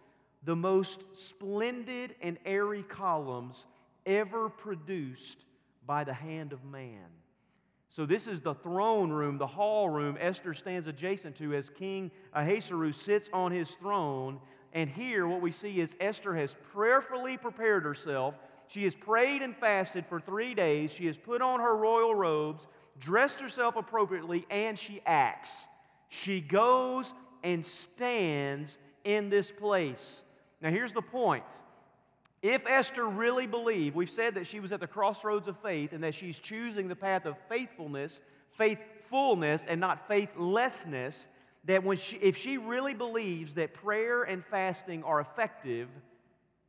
the 0.44 0.56
most 0.56 1.04
splendid 1.14 2.14
and 2.20 2.38
airy 2.44 2.82
columns 2.82 3.66
ever 4.06 4.48
produced 4.48 5.44
by 5.86 6.04
the 6.04 6.14
hand 6.14 6.52
of 6.52 6.64
man. 6.64 7.06
So, 7.90 8.06
this 8.06 8.26
is 8.26 8.40
the 8.40 8.54
throne 8.54 9.10
room, 9.10 9.36
the 9.36 9.46
hall 9.46 9.90
room 9.90 10.16
Esther 10.18 10.54
stands 10.54 10.86
adjacent 10.86 11.36
to 11.36 11.54
as 11.54 11.68
King 11.68 12.10
Ahasuerus 12.32 12.96
sits 12.96 13.28
on 13.32 13.52
his 13.52 13.72
throne. 13.72 14.40
And 14.72 14.88
here, 14.88 15.26
what 15.26 15.42
we 15.42 15.52
see 15.52 15.80
is 15.80 15.94
Esther 16.00 16.34
has 16.34 16.54
prayerfully 16.72 17.36
prepared 17.36 17.84
herself 17.84 18.34
she 18.72 18.84
has 18.84 18.94
prayed 18.94 19.42
and 19.42 19.54
fasted 19.54 20.06
for 20.06 20.18
three 20.18 20.54
days. 20.54 20.90
She 20.90 21.04
has 21.04 21.18
put 21.18 21.42
on 21.42 21.60
her 21.60 21.76
royal 21.76 22.14
robes, 22.14 22.66
dressed 22.98 23.38
herself 23.38 23.76
appropriately, 23.76 24.46
and 24.48 24.78
she 24.78 25.02
acts. 25.04 25.66
She 26.08 26.40
goes 26.40 27.12
and 27.42 27.66
stands 27.66 28.78
in 29.04 29.28
this 29.28 29.50
place. 29.50 30.22
Now, 30.62 30.70
here's 30.70 30.92
the 30.92 31.02
point. 31.02 31.44
If 32.40 32.66
Esther 32.66 33.06
really 33.06 33.46
believed, 33.46 33.94
we've 33.94 34.10
said 34.10 34.34
that 34.34 34.46
she 34.46 34.60
was 34.60 34.72
at 34.72 34.80
the 34.80 34.86
crossroads 34.86 35.48
of 35.48 35.56
faith 35.58 35.92
and 35.92 36.02
that 36.02 36.14
she's 36.14 36.38
choosing 36.38 36.88
the 36.88 36.96
path 36.96 37.26
of 37.26 37.36
faithfulness, 37.48 38.20
faithfulness, 38.56 39.62
and 39.68 39.80
not 39.80 40.08
faithlessness, 40.08 41.26
that 41.64 41.84
when 41.84 41.96
she, 41.96 42.16
if 42.16 42.36
she 42.36 42.58
really 42.58 42.94
believes 42.94 43.54
that 43.54 43.74
prayer 43.74 44.22
and 44.22 44.44
fasting 44.46 45.04
are 45.04 45.20
effective, 45.20 45.88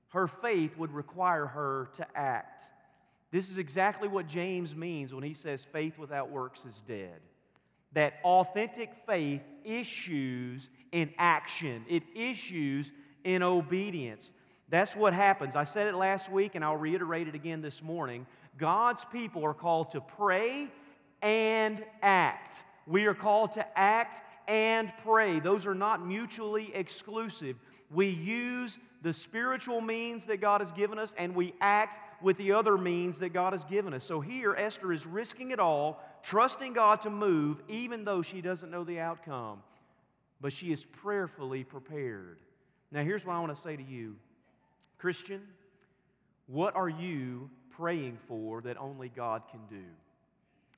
her 0.09 0.27
faith 0.27 0.77
would 0.77 0.91
require 0.91 1.47
her 1.47 1.89
to 1.95 2.05
act. 2.15 2.63
This 3.31 3.49
is 3.49 3.57
exactly 3.57 4.07
what 4.07 4.27
James 4.27 4.75
means 4.75 5.11
when 5.11 5.23
he 5.23 5.33
says 5.33 5.65
faith 5.71 5.97
without 5.97 6.29
works 6.29 6.65
is 6.65 6.83
dead. 6.87 7.19
That 7.93 8.13
authentic 8.23 8.91
faith 9.07 9.41
issues 9.63 10.69
in 10.91 11.11
action, 11.17 11.83
it 11.89 12.03
issues 12.15 12.91
in 13.23 13.43
obedience. 13.43 14.29
That's 14.69 14.95
what 14.95 15.13
happens. 15.13 15.55
I 15.55 15.63
said 15.63 15.87
it 15.87 15.95
last 15.95 16.31
week 16.31 16.55
and 16.55 16.63
I'll 16.63 16.77
reiterate 16.77 17.27
it 17.27 17.35
again 17.35 17.61
this 17.61 17.81
morning. 17.81 18.25
God's 18.57 19.05
people 19.05 19.45
are 19.45 19.53
called 19.53 19.91
to 19.91 20.01
pray 20.01 20.67
and 21.21 21.83
act. 22.01 22.63
We 22.87 23.05
are 23.05 23.13
called 23.13 23.53
to 23.53 23.77
act 23.77 24.21
and 24.47 24.91
pray. 25.03 25.39
Those 25.39 25.65
are 25.65 25.75
not 25.75 26.05
mutually 26.05 26.71
exclusive. 26.73 27.55
We 27.91 28.07
use 28.07 28.77
the 29.01 29.13
spiritual 29.13 29.81
means 29.81 30.25
that 30.25 30.41
God 30.41 30.61
has 30.61 30.71
given 30.71 30.97
us 30.97 31.13
and 31.17 31.35
we 31.35 31.53
act 31.61 32.01
with 32.23 32.37
the 32.37 32.53
other 32.53 32.77
means 32.77 33.19
that 33.19 33.29
God 33.29 33.53
has 33.53 33.63
given 33.65 33.93
us. 33.93 34.03
So 34.03 34.21
here, 34.21 34.55
Esther 34.55 34.91
is 34.91 35.05
risking 35.05 35.51
it 35.51 35.59
all, 35.59 36.01
trusting 36.23 36.73
God 36.73 37.01
to 37.01 37.09
move, 37.09 37.61
even 37.67 38.05
though 38.05 38.21
she 38.21 38.41
doesn't 38.41 38.71
know 38.71 38.83
the 38.83 38.99
outcome. 38.99 39.61
But 40.41 40.53
she 40.53 40.71
is 40.71 40.83
prayerfully 40.83 41.63
prepared. 41.63 42.39
Now, 42.93 43.03
here's 43.03 43.25
what 43.25 43.35
I 43.35 43.39
want 43.39 43.55
to 43.55 43.61
say 43.61 43.75
to 43.75 43.83
you 43.83 44.15
Christian, 44.99 45.41
what 46.47 46.75
are 46.75 46.89
you 46.89 47.49
praying 47.71 48.19
for 48.27 48.61
that 48.61 48.77
only 48.77 49.09
God 49.09 49.41
can 49.49 49.61
do? 49.67 49.83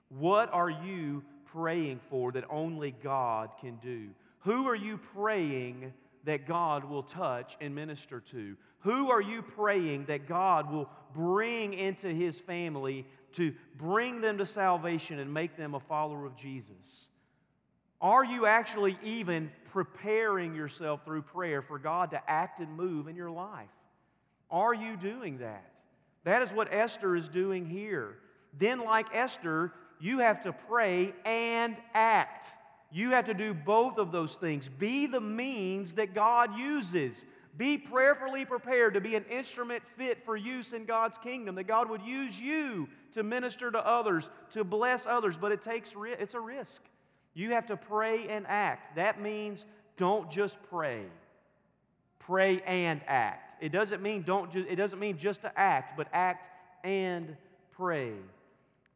What 0.09 0.51
are 0.53 0.69
you 0.69 1.23
praying 1.45 1.99
for 2.09 2.31
that 2.31 2.45
only 2.49 2.95
God 3.03 3.49
can 3.59 3.75
do? 3.83 4.07
Who 4.39 4.67
are 4.67 4.75
you 4.75 4.97
praying 5.13 5.93
that 6.23 6.47
God 6.47 6.85
will 6.85 7.03
touch 7.03 7.57
and 7.59 7.75
minister 7.75 8.21
to? 8.21 8.55
Who 8.79 9.11
are 9.11 9.21
you 9.21 9.41
praying 9.41 10.05
that 10.05 10.27
God 10.27 10.71
will 10.71 10.89
bring 11.13 11.73
into 11.73 12.07
his 12.07 12.39
family 12.39 13.05
to 13.33 13.53
bring 13.77 14.21
them 14.21 14.37
to 14.37 14.45
salvation 14.45 15.19
and 15.19 15.33
make 15.33 15.57
them 15.57 15.73
a 15.73 15.79
follower 15.79 16.25
of 16.25 16.37
Jesus? 16.37 17.07
Are 17.99 18.23
you 18.23 18.45
actually 18.45 18.97
even 19.03 19.51
preparing 19.75 20.55
yourself 20.55 21.03
through 21.03 21.21
prayer 21.21 21.61
for 21.61 21.77
God 21.77 22.11
to 22.11 22.29
act 22.31 22.61
and 22.61 22.77
move 22.77 23.09
in 23.09 23.15
your 23.17 23.29
life? 23.29 23.67
Are 24.49 24.73
you 24.73 24.95
doing 24.95 25.39
that? 25.39 25.69
That 26.23 26.41
is 26.41 26.53
what 26.53 26.73
Esther 26.73 27.13
is 27.13 27.27
doing 27.27 27.65
here. 27.65 28.15
Then, 28.57 28.79
like 28.79 29.07
Esther, 29.13 29.73
you 29.99 30.19
have 30.19 30.41
to 30.43 30.53
pray 30.53 31.13
and 31.25 31.75
act. 31.93 32.53
You 32.89 33.09
have 33.09 33.25
to 33.25 33.33
do 33.33 33.53
both 33.53 33.97
of 33.97 34.13
those 34.13 34.35
things. 34.35 34.69
Be 34.69 35.07
the 35.07 35.19
means 35.19 35.91
that 35.95 36.15
God 36.15 36.57
uses. 36.57 37.25
Be 37.57 37.77
prayerfully 37.77 38.45
prepared 38.45 38.93
to 38.93 39.01
be 39.01 39.15
an 39.15 39.25
instrument 39.25 39.83
fit 39.97 40.23
for 40.23 40.37
use 40.37 40.71
in 40.71 40.85
God's 40.85 41.17
kingdom, 41.17 41.55
that 41.55 41.65
God 41.65 41.89
would 41.89 42.01
use 42.01 42.39
you 42.39 42.87
to 43.13 43.23
minister 43.23 43.69
to 43.71 43.85
others, 43.85 44.29
to 44.51 44.63
bless 44.63 45.05
others, 45.05 45.35
but 45.35 45.51
it 45.51 45.61
takes 45.61 45.93
it's 45.97 46.33
a 46.33 46.39
risk. 46.39 46.81
You 47.35 47.51
have 47.51 47.67
to 47.67 47.77
pray 47.77 48.27
and 48.29 48.47
act. 48.47 48.95
That 48.95 49.21
means 49.21 49.65
don't 49.97 50.31
just 50.31 50.57
pray. 50.69 51.03
Pray 52.19 52.61
and 52.61 53.01
act. 53.05 53.61
It 53.61 53.71
doesn't 53.71 54.01
mean 54.01 54.23
don't 54.23 54.51
just, 54.51 54.67
it 54.67 54.77
doesn't 54.77 54.99
mean 54.99 55.17
just 55.17 55.41
to 55.41 55.59
act, 55.59 55.95
but 55.95 56.07
act 56.13 56.49
and 56.83 57.35
pray. 57.71 58.13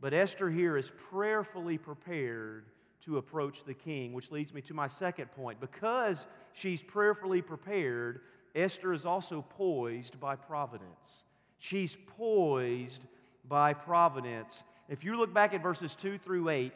But 0.01 0.13
Esther 0.13 0.49
here 0.49 0.77
is 0.77 0.91
prayerfully 1.11 1.77
prepared 1.77 2.65
to 3.05 3.17
approach 3.17 3.63
the 3.63 3.73
king, 3.73 4.13
which 4.13 4.31
leads 4.31 4.53
me 4.53 4.61
to 4.61 4.73
my 4.73 4.87
second 4.87 5.31
point. 5.31 5.59
Because 5.59 6.27
she's 6.53 6.81
prayerfully 6.81 7.41
prepared, 7.41 8.21
Esther 8.55 8.93
is 8.93 9.05
also 9.05 9.45
poised 9.49 10.19
by 10.19 10.35
providence. 10.35 11.23
She's 11.59 11.97
poised 12.17 13.01
by 13.47 13.73
providence. 13.73 14.63
If 14.87 15.03
you 15.03 15.17
look 15.17 15.33
back 15.33 15.53
at 15.53 15.61
verses 15.61 15.95
2 15.95 16.17
through 16.17 16.49
8, 16.49 16.73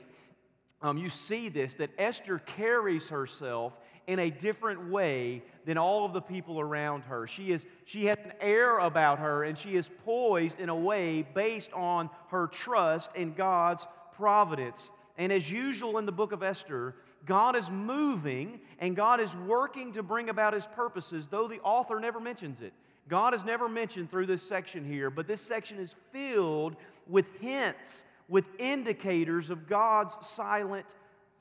um, 0.83 0.97
you 0.97 1.09
see 1.09 1.49
this 1.49 1.73
that 1.75 1.89
Esther 1.97 2.39
carries 2.39 3.09
herself 3.09 3.73
in 4.05 4.19
a 4.19 4.29
different 4.29 4.89
way 4.89 5.41
than 5.65 5.77
all 5.77 6.05
of 6.05 6.11
the 6.13 6.21
people 6.21 6.59
around 6.59 7.03
her. 7.03 7.25
She, 7.25 7.51
is, 7.51 7.65
she 7.85 8.05
has 8.05 8.17
an 8.23 8.33
air 8.41 8.79
about 8.79 9.19
her, 9.19 9.45
and 9.45 9.57
she 9.57 9.75
is 9.75 9.89
poised 10.03 10.59
in 10.59 10.67
a 10.67 10.75
way 10.75 11.21
based 11.21 11.71
on 11.73 12.09
her 12.29 12.47
trust 12.47 13.09
in 13.15 13.33
God's 13.33 13.87
providence. 14.15 14.91
And 15.17 15.31
as 15.31 15.49
usual 15.49 15.97
in 15.99 16.05
the 16.05 16.11
book 16.11 16.33
of 16.33 16.43
Esther, 16.43 16.95
God 17.25 17.55
is 17.55 17.69
moving 17.69 18.59
and 18.79 18.95
God 18.95 19.21
is 19.21 19.35
working 19.35 19.93
to 19.93 20.03
bring 20.03 20.29
about 20.29 20.53
his 20.53 20.65
purposes, 20.65 21.27
though 21.29 21.47
the 21.47 21.61
author 21.61 21.99
never 21.99 22.19
mentions 22.19 22.61
it. 22.61 22.73
God 23.07 23.33
is 23.33 23.43
never 23.43 23.69
mentioned 23.69 24.09
through 24.09 24.25
this 24.25 24.41
section 24.41 24.85
here, 24.85 25.09
but 25.09 25.27
this 25.27 25.41
section 25.41 25.77
is 25.77 25.95
filled 26.11 26.75
with 27.07 27.25
hints, 27.39 28.05
with 28.27 28.45
indicators 28.59 29.49
of 29.49 29.67
God's 29.67 30.15
silent 30.25 30.85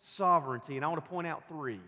sovereignty. 0.00 0.76
And 0.76 0.84
I 0.84 0.88
want 0.88 1.04
to 1.04 1.10
point 1.10 1.26
out 1.26 1.44
three. 1.48 1.80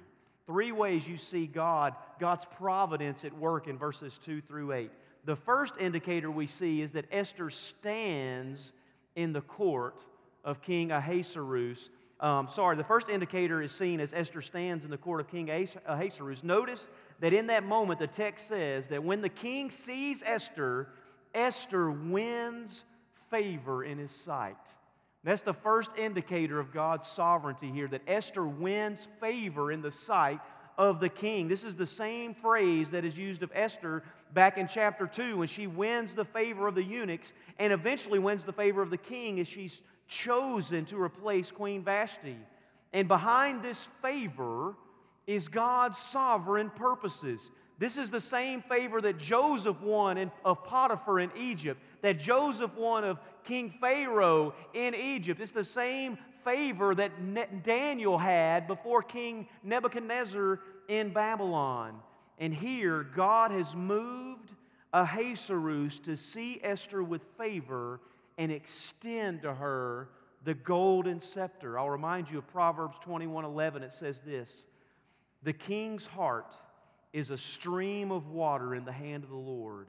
Three 0.47 0.73
ways 0.73 1.09
you 1.09 1.17
see 1.17 1.47
God, 1.47 1.95
God's 2.21 2.47
providence 2.57 3.25
at 3.25 3.33
work 3.37 3.67
in 3.67 3.79
verses 3.79 4.19
2 4.25 4.43
through 4.43 4.73
8. 4.73 4.91
The 5.25 5.37
first 5.37 5.75
indicator 5.81 6.31
we 6.31 6.47
see 6.47 6.83
is 6.83 6.93
that 6.93 7.07
Esther 7.11 7.49
stands 7.49 8.73
in 9.17 9.33
the 9.33 9.41
court 9.41 10.03
of 10.45 10.61
King 10.61 10.93
Ahasuerus. 10.93 11.89
Um, 12.21 12.49
sorry, 12.49 12.77
the 12.77 12.85
first 12.85 13.09
indicator 13.09 13.63
is 13.63 13.73
seen 13.73 14.01
as 14.01 14.13
Esther 14.13 14.43
stands 14.43 14.85
in 14.85 14.91
the 14.91 14.99
court 14.99 15.21
of 15.21 15.29
King 15.29 15.49
Ahasuerus. 15.87 16.45
Notice 16.45 16.91
that 17.21 17.33
in 17.33 17.47
that 17.47 17.65
moment, 17.65 17.99
the 17.99 18.07
text 18.07 18.49
says 18.49 18.87
that 18.89 19.03
when 19.03 19.23
the 19.23 19.29
king 19.31 19.71
sees 19.71 20.23
Esther, 20.25 20.89
Esther 21.35 21.91
wins 21.91 22.85
favor 23.31 23.83
in 23.83 23.99
his 23.99 24.11
sight. 24.11 24.75
That's 25.25 25.43
the 25.43 25.55
first 25.55 25.91
indicator 25.97 26.61
of 26.61 26.73
God's 26.73 27.09
sovereignty 27.09 27.71
here, 27.71 27.89
that 27.89 28.03
Esther 28.07 28.47
wins 28.47 29.09
favor 29.21 29.73
in 29.73 29.81
the 29.81 29.91
sight 29.91 30.41
of 30.77 31.01
the 31.01 31.09
king. 31.09 31.49
This 31.49 31.65
is 31.65 31.77
the 31.77 31.87
same 31.87 32.35
phrase 32.35 32.91
that 32.91 33.05
is 33.05 33.17
used 33.17 33.43
of 33.43 33.51
Esther 33.55 34.03
back 34.35 34.59
in 34.59 34.69
chapter 34.69 35.07
2 35.07 35.39
when 35.39 35.49
she 35.49 35.67
wins 35.67 36.15
the 36.15 36.25
favor 36.25 36.67
of 36.67 36.75
the 36.75 36.83
eunuchs 36.83 37.33
and 37.59 37.73
eventually 37.73 38.19
wins 38.19 38.45
the 38.45 38.53
favor 38.53 38.83
of 38.83 38.91
the 38.91 38.99
king 38.99 39.41
as 39.41 39.49
she's 39.49 39.83
chosen 40.09 40.85
to 40.87 41.01
replace 41.01 41.51
Queen 41.51 41.83
Vashti. 41.83 42.37
And 42.93 43.09
behind 43.09 43.63
this 43.63 43.89
favor 44.03 44.75
is 45.27 45.49
God's 45.49 45.97
sovereign 45.97 46.71
purposes. 46.71 47.51
This 47.79 47.97
is 47.97 48.11
the 48.11 48.21
same 48.21 48.63
favor 48.63 49.01
that 49.01 49.19
Joseph 49.19 49.81
won 49.81 50.19
in, 50.19 50.31
of 50.45 50.63
Potiphar 50.65 51.21
in 51.21 51.31
Egypt, 51.37 51.81
that 52.03 52.19
Joseph 52.19 52.75
won 52.77 53.05
of 53.05 53.19
King 53.45 53.75
Pharaoh 53.81 54.55
in 54.73 54.95
Egypt. 54.95 55.41
It's 55.41 55.53
the 55.53 55.65
same 55.65 56.19
favor 56.45 56.95
that 56.95 57.21
ne- 57.23 57.49
Daniel 57.63 58.19
had 58.19 58.67
before 58.67 59.03
King 59.03 59.49
Nebuchadnezzar 59.63 60.61
in 60.89 61.13
Babylon. 61.13 62.01
And 62.39 62.53
here, 62.53 63.05
God 63.15 63.51
has 63.51 63.75
moved 63.75 64.51
Ahasuerus 64.93 65.99
to 66.01 66.17
see 66.17 66.61
Esther 66.63 67.03
with 67.03 67.23
favor 67.39 68.01
and 68.39 68.51
extend 68.53 69.43
to 69.43 69.55
her 69.55 70.09
the 70.45 70.55
golden 70.55 71.21
scepter. 71.21 71.79
I'll 71.79 71.91
remind 71.91 72.31
you 72.31 72.39
of 72.39 72.47
Proverbs 72.49 72.99
21 73.01 73.45
11. 73.45 73.83
It 73.83 73.93
says 73.93 74.21
this 74.21 74.65
The 75.43 75.53
king's 75.53 76.07
heart 76.07 76.55
is 77.13 77.31
a 77.31 77.39
stream 77.39 78.11
of 78.11 78.29
water 78.29 78.75
in 78.75 78.85
the 78.85 78.93
hand 78.93 79.25
of 79.25 79.31
the 79.31 79.37
Lord, 79.37 79.89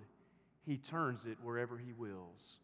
he 0.66 0.78
turns 0.78 1.26
it 1.26 1.38
wherever 1.44 1.78
he 1.78 1.92
wills. 1.92 2.60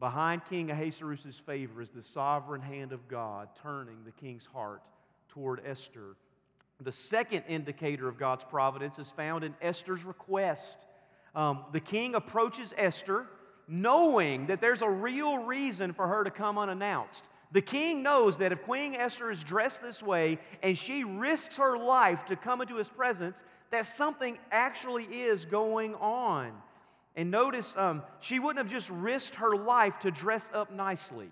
Behind 0.00 0.42
King 0.48 0.70
Ahasuerus' 0.70 1.38
favor 1.44 1.82
is 1.82 1.90
the 1.90 2.02
sovereign 2.02 2.62
hand 2.62 2.92
of 2.92 3.06
God 3.06 3.50
turning 3.62 3.98
the 4.04 4.12
king's 4.12 4.46
heart 4.46 4.82
toward 5.28 5.60
Esther. 5.66 6.16
The 6.80 6.90
second 6.90 7.44
indicator 7.46 8.08
of 8.08 8.18
God's 8.18 8.44
providence 8.44 8.98
is 8.98 9.10
found 9.10 9.44
in 9.44 9.54
Esther's 9.60 10.04
request. 10.04 10.86
Um, 11.34 11.64
the 11.72 11.80
king 11.80 12.14
approaches 12.14 12.72
Esther 12.78 13.26
knowing 13.68 14.46
that 14.46 14.62
there's 14.62 14.80
a 14.80 14.88
real 14.88 15.38
reason 15.38 15.92
for 15.92 16.08
her 16.08 16.24
to 16.24 16.30
come 16.30 16.56
unannounced. 16.56 17.28
The 17.52 17.60
king 17.60 18.02
knows 18.02 18.38
that 18.38 18.52
if 18.52 18.62
Queen 18.62 18.94
Esther 18.94 19.30
is 19.30 19.44
dressed 19.44 19.82
this 19.82 20.02
way 20.02 20.38
and 20.62 20.78
she 20.78 21.04
risks 21.04 21.58
her 21.58 21.76
life 21.76 22.24
to 22.26 22.36
come 22.36 22.62
into 22.62 22.76
his 22.76 22.88
presence, 22.88 23.44
that 23.70 23.84
something 23.84 24.38
actually 24.50 25.04
is 25.04 25.44
going 25.44 25.94
on. 25.96 26.52
And 27.16 27.30
notice, 27.30 27.74
um, 27.76 28.02
she 28.20 28.38
wouldn't 28.38 28.58
have 28.58 28.72
just 28.72 28.88
risked 28.90 29.36
her 29.36 29.56
life 29.56 29.98
to 30.00 30.10
dress 30.10 30.48
up 30.54 30.72
nicely. 30.72 31.30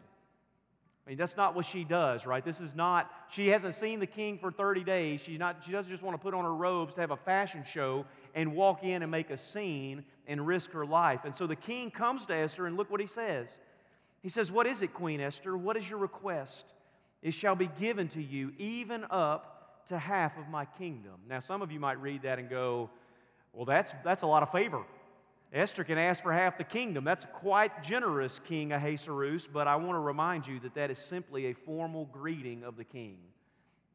I 1.08 1.10
mean, 1.12 1.18
that's 1.18 1.38
not 1.38 1.54
what 1.54 1.64
she 1.64 1.84
does, 1.84 2.26
right? 2.26 2.44
This 2.44 2.60
is 2.60 2.74
not, 2.74 3.10
she 3.30 3.48
hasn't 3.48 3.76
seen 3.76 3.98
the 3.98 4.06
king 4.06 4.36
for 4.36 4.50
30 4.50 4.84
days. 4.84 5.20
She's 5.22 5.38
not, 5.38 5.64
she 5.64 5.72
doesn't 5.72 5.90
just 5.90 6.02
want 6.02 6.14
to 6.14 6.22
put 6.22 6.34
on 6.34 6.44
her 6.44 6.54
robes 6.54 6.94
to 6.96 7.00
have 7.00 7.12
a 7.12 7.16
fashion 7.16 7.64
show 7.64 8.04
and 8.34 8.54
walk 8.54 8.84
in 8.84 9.02
and 9.02 9.10
make 9.10 9.30
a 9.30 9.36
scene 9.38 10.04
and 10.26 10.46
risk 10.46 10.70
her 10.72 10.84
life. 10.84 11.20
And 11.24 11.34
so 11.34 11.46
the 11.46 11.56
king 11.56 11.90
comes 11.90 12.26
to 12.26 12.34
Esther, 12.34 12.66
and 12.66 12.76
look 12.76 12.90
what 12.90 13.00
he 13.00 13.06
says. 13.06 13.48
He 14.20 14.28
says, 14.28 14.52
What 14.52 14.66
is 14.66 14.82
it, 14.82 14.92
Queen 14.92 15.20
Esther? 15.20 15.56
What 15.56 15.78
is 15.78 15.88
your 15.88 15.98
request? 15.98 16.66
It 17.22 17.32
shall 17.32 17.56
be 17.56 17.70
given 17.80 18.08
to 18.08 18.22
you, 18.22 18.52
even 18.58 19.06
up 19.10 19.86
to 19.86 19.98
half 19.98 20.36
of 20.36 20.48
my 20.48 20.66
kingdom. 20.66 21.14
Now, 21.26 21.40
some 21.40 21.62
of 21.62 21.72
you 21.72 21.80
might 21.80 22.00
read 22.02 22.22
that 22.22 22.38
and 22.38 22.50
go, 22.50 22.90
Well, 23.54 23.64
that's, 23.64 23.94
that's 24.04 24.20
a 24.20 24.26
lot 24.26 24.42
of 24.42 24.52
favor. 24.52 24.84
Esther 25.52 25.82
can 25.82 25.96
ask 25.96 26.22
for 26.22 26.32
half 26.32 26.58
the 26.58 26.64
kingdom. 26.64 27.04
That's 27.04 27.26
quite 27.32 27.82
generous, 27.82 28.38
King 28.46 28.72
Ahasuerus, 28.72 29.46
but 29.46 29.66
I 29.66 29.76
want 29.76 29.92
to 29.92 30.00
remind 30.00 30.46
you 30.46 30.60
that 30.60 30.74
that 30.74 30.90
is 30.90 30.98
simply 30.98 31.46
a 31.46 31.54
formal 31.54 32.04
greeting 32.12 32.64
of 32.64 32.76
the 32.76 32.84
king. 32.84 33.18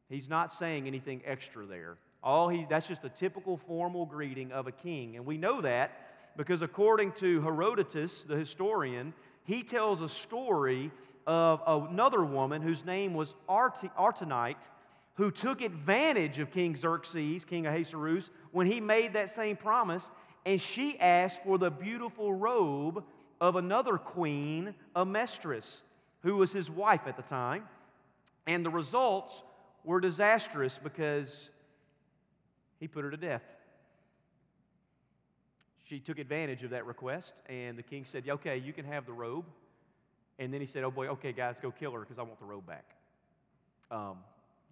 He's 0.08 0.28
not 0.28 0.52
saying 0.52 0.86
anything 0.86 1.22
extra 1.24 1.64
there. 1.64 1.96
All 2.22 2.48
he, 2.48 2.66
that's 2.68 2.88
just 2.88 3.04
a 3.04 3.08
typical 3.08 3.56
formal 3.56 4.04
greeting 4.06 4.50
of 4.50 4.66
a 4.66 4.72
king. 4.72 5.16
And 5.16 5.24
we 5.24 5.38
know 5.38 5.60
that 5.60 6.36
because 6.36 6.62
according 6.62 7.12
to 7.12 7.40
Herodotus, 7.42 8.22
the 8.22 8.36
historian, 8.36 9.14
he 9.44 9.62
tells 9.62 10.00
a 10.02 10.08
story 10.08 10.90
of 11.26 11.62
another 11.66 12.24
woman 12.24 12.62
whose 12.62 12.84
name 12.84 13.14
was 13.14 13.34
Artaynte, 13.48 14.68
who 15.14 15.30
took 15.30 15.60
advantage 15.60 16.38
of 16.40 16.50
King 16.50 16.76
Xerxes, 16.76 17.44
King 17.44 17.66
Ahasuerus, 17.66 18.30
when 18.50 18.66
he 18.66 18.80
made 18.80 19.12
that 19.12 19.30
same 19.30 19.56
promise, 19.56 20.10
and 20.46 20.60
she 20.60 20.98
asked 21.00 21.42
for 21.42 21.58
the 21.58 21.70
beautiful 21.70 22.32
robe 22.32 23.02
of 23.40 23.56
another 23.56 23.98
queen, 23.98 24.74
a 24.94 25.04
Amestris, 25.04 25.80
who 26.22 26.36
was 26.36 26.52
his 26.52 26.70
wife 26.70 27.02
at 27.06 27.16
the 27.16 27.22
time. 27.22 27.64
And 28.46 28.64
the 28.64 28.70
results 28.70 29.42
were 29.84 30.00
disastrous 30.00 30.78
because 30.82 31.50
he 32.78 32.88
put 32.88 33.04
her 33.04 33.10
to 33.10 33.16
death. 33.16 33.42
She 35.84 35.98
took 35.98 36.18
advantage 36.18 36.62
of 36.62 36.70
that 36.70 36.86
request, 36.86 37.34
and 37.46 37.78
the 37.78 37.82
king 37.82 38.04
said, 38.06 38.28
Okay, 38.28 38.56
you 38.56 38.72
can 38.72 38.86
have 38.86 39.04
the 39.04 39.12
robe. 39.12 39.44
And 40.38 40.52
then 40.52 40.60
he 40.60 40.66
said, 40.66 40.82
Oh 40.82 40.90
boy, 40.90 41.08
okay, 41.08 41.32
guys, 41.32 41.56
go 41.60 41.70
kill 41.70 41.92
her 41.92 42.00
because 42.00 42.18
I 42.18 42.22
want 42.22 42.38
the 42.38 42.46
robe 42.46 42.66
back. 42.66 42.84
Um, 43.90 44.16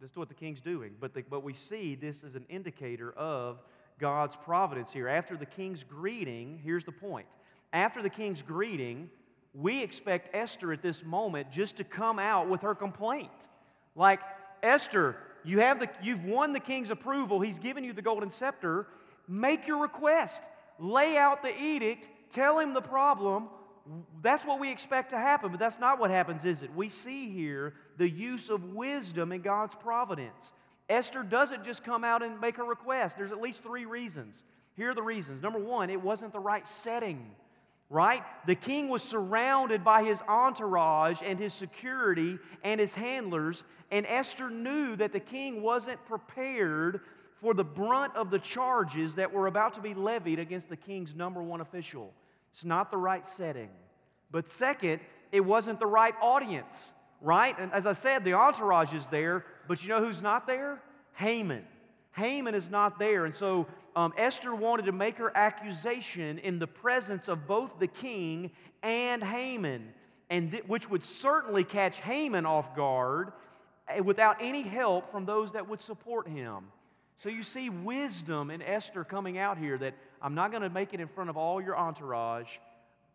that's 0.00 0.16
what 0.16 0.28
the 0.28 0.34
king's 0.34 0.60
doing. 0.60 0.92
But, 1.00 1.14
the, 1.14 1.22
but 1.22 1.44
we 1.44 1.52
see 1.52 1.94
this 1.94 2.24
as 2.24 2.34
an 2.34 2.44
indicator 2.48 3.12
of 3.12 3.58
God's 4.02 4.34
providence 4.34 4.92
here. 4.92 5.06
After 5.06 5.36
the 5.36 5.46
king's 5.46 5.84
greeting, 5.84 6.60
here's 6.64 6.84
the 6.84 6.92
point. 6.92 7.28
After 7.72 8.02
the 8.02 8.10
king's 8.10 8.42
greeting, 8.42 9.08
we 9.54 9.80
expect 9.80 10.34
Esther 10.34 10.72
at 10.72 10.82
this 10.82 11.04
moment 11.04 11.52
just 11.52 11.76
to 11.76 11.84
come 11.84 12.18
out 12.18 12.48
with 12.48 12.62
her 12.62 12.74
complaint. 12.74 13.30
Like, 13.94 14.18
Esther, 14.60 15.16
you 15.44 15.60
have 15.60 15.78
the, 15.78 15.88
you've 16.02 16.24
won 16.24 16.52
the 16.52 16.58
king's 16.58 16.90
approval. 16.90 17.40
He's 17.40 17.60
given 17.60 17.84
you 17.84 17.92
the 17.92 18.02
golden 18.02 18.32
scepter. 18.32 18.88
Make 19.28 19.68
your 19.68 19.80
request. 19.80 20.42
Lay 20.80 21.16
out 21.16 21.42
the 21.42 21.56
edict. 21.56 22.04
Tell 22.32 22.58
him 22.58 22.74
the 22.74 22.82
problem. 22.82 23.50
That's 24.20 24.44
what 24.44 24.58
we 24.58 24.72
expect 24.72 25.10
to 25.10 25.18
happen, 25.18 25.52
but 25.52 25.60
that's 25.60 25.78
not 25.78 26.00
what 26.00 26.10
happens, 26.10 26.44
is 26.44 26.62
it? 26.62 26.74
We 26.74 26.88
see 26.88 27.30
here 27.30 27.74
the 27.98 28.10
use 28.10 28.48
of 28.48 28.64
wisdom 28.74 29.30
in 29.30 29.42
God's 29.42 29.76
providence. 29.76 30.52
Esther 30.88 31.22
doesn't 31.22 31.64
just 31.64 31.84
come 31.84 32.04
out 32.04 32.22
and 32.22 32.40
make 32.40 32.58
a 32.58 32.64
request. 32.64 33.16
There's 33.16 33.32
at 33.32 33.40
least 33.40 33.62
three 33.62 33.84
reasons. 33.84 34.42
Here 34.76 34.90
are 34.90 34.94
the 34.94 35.02
reasons. 35.02 35.42
Number 35.42 35.58
one, 35.58 35.90
it 35.90 36.00
wasn't 36.00 36.32
the 36.32 36.40
right 36.40 36.66
setting 36.66 37.30
right? 37.92 38.22
The 38.46 38.54
king 38.54 38.88
was 38.88 39.02
surrounded 39.02 39.84
by 39.84 40.02
his 40.02 40.22
entourage 40.26 41.20
and 41.22 41.38
his 41.38 41.52
security 41.52 42.38
and 42.64 42.80
his 42.80 42.94
handlers, 42.94 43.64
and 43.90 44.06
Esther 44.06 44.48
knew 44.48 44.96
that 44.96 45.12
the 45.12 45.20
king 45.20 45.62
wasn't 45.62 46.02
prepared 46.06 47.02
for 47.42 47.52
the 47.52 47.64
brunt 47.64 48.16
of 48.16 48.30
the 48.30 48.38
charges 48.38 49.16
that 49.16 49.30
were 49.30 49.46
about 49.46 49.74
to 49.74 49.82
be 49.82 49.92
levied 49.92 50.38
against 50.38 50.70
the 50.70 50.76
king's 50.76 51.14
number 51.14 51.42
one 51.42 51.60
official. 51.60 52.14
It's 52.54 52.64
not 52.64 52.90
the 52.90 52.96
right 52.96 53.26
setting. 53.26 53.68
But 54.30 54.50
second, 54.50 55.00
it 55.30 55.40
wasn't 55.40 55.78
the 55.78 55.86
right 55.86 56.14
audience, 56.22 56.94
right? 57.20 57.58
And 57.58 57.70
as 57.74 57.84
I 57.84 57.92
said, 57.92 58.24
the 58.24 58.32
entourage 58.32 58.94
is 58.94 59.06
there, 59.08 59.44
but 59.68 59.82
you 59.82 59.88
know 59.88 60.04
who's 60.04 60.22
not 60.22 60.46
there? 60.46 60.80
Haman. 61.14 61.64
Haman 62.12 62.54
is 62.54 62.70
not 62.70 62.98
there. 62.98 63.24
And 63.24 63.34
so 63.34 63.66
um, 63.96 64.12
Esther 64.16 64.54
wanted 64.54 64.86
to 64.86 64.92
make 64.92 65.18
her 65.18 65.34
accusation 65.36 66.38
in 66.38 66.58
the 66.58 66.66
presence 66.66 67.28
of 67.28 67.46
both 67.46 67.78
the 67.78 67.86
king 67.86 68.50
and 68.82 69.22
Haman, 69.22 69.92
and 70.30 70.50
th- 70.50 70.64
which 70.66 70.88
would 70.90 71.04
certainly 71.04 71.64
catch 71.64 71.98
Haman 71.98 72.46
off 72.46 72.74
guard 72.74 73.32
eh, 73.88 74.00
without 74.00 74.36
any 74.40 74.62
help 74.62 75.10
from 75.10 75.24
those 75.24 75.52
that 75.52 75.68
would 75.68 75.80
support 75.80 76.26
him. 76.26 76.64
So 77.18 77.28
you 77.28 77.42
see 77.42 77.70
wisdom 77.70 78.50
in 78.50 78.62
Esther 78.62 79.04
coming 79.04 79.38
out 79.38 79.56
here 79.56 79.78
that 79.78 79.94
I'm 80.20 80.34
not 80.34 80.50
going 80.50 80.62
to 80.62 80.70
make 80.70 80.92
it 80.92 81.00
in 81.00 81.08
front 81.08 81.30
of 81.30 81.36
all 81.36 81.62
your 81.62 81.76
entourage. 81.76 82.48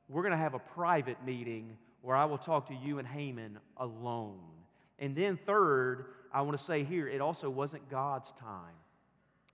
We're 0.10 0.22
going 0.22 0.32
to 0.32 0.38
have 0.38 0.54
a 0.54 0.60
private 0.60 1.24
meeting 1.26 1.78
where 2.02 2.16
I 2.16 2.26
will 2.26 2.38
talk 2.38 2.68
to 2.68 2.76
you 2.76 3.00
and 3.00 3.08
Haman 3.08 3.58
alone. 3.78 4.40
And 5.00 5.14
then, 5.14 5.38
third, 5.46 6.06
I 6.38 6.42
want 6.42 6.56
to 6.56 6.64
say 6.64 6.84
here, 6.84 7.08
it 7.08 7.20
also 7.20 7.50
wasn't 7.50 7.90
God's 7.90 8.32
time. 8.34 8.76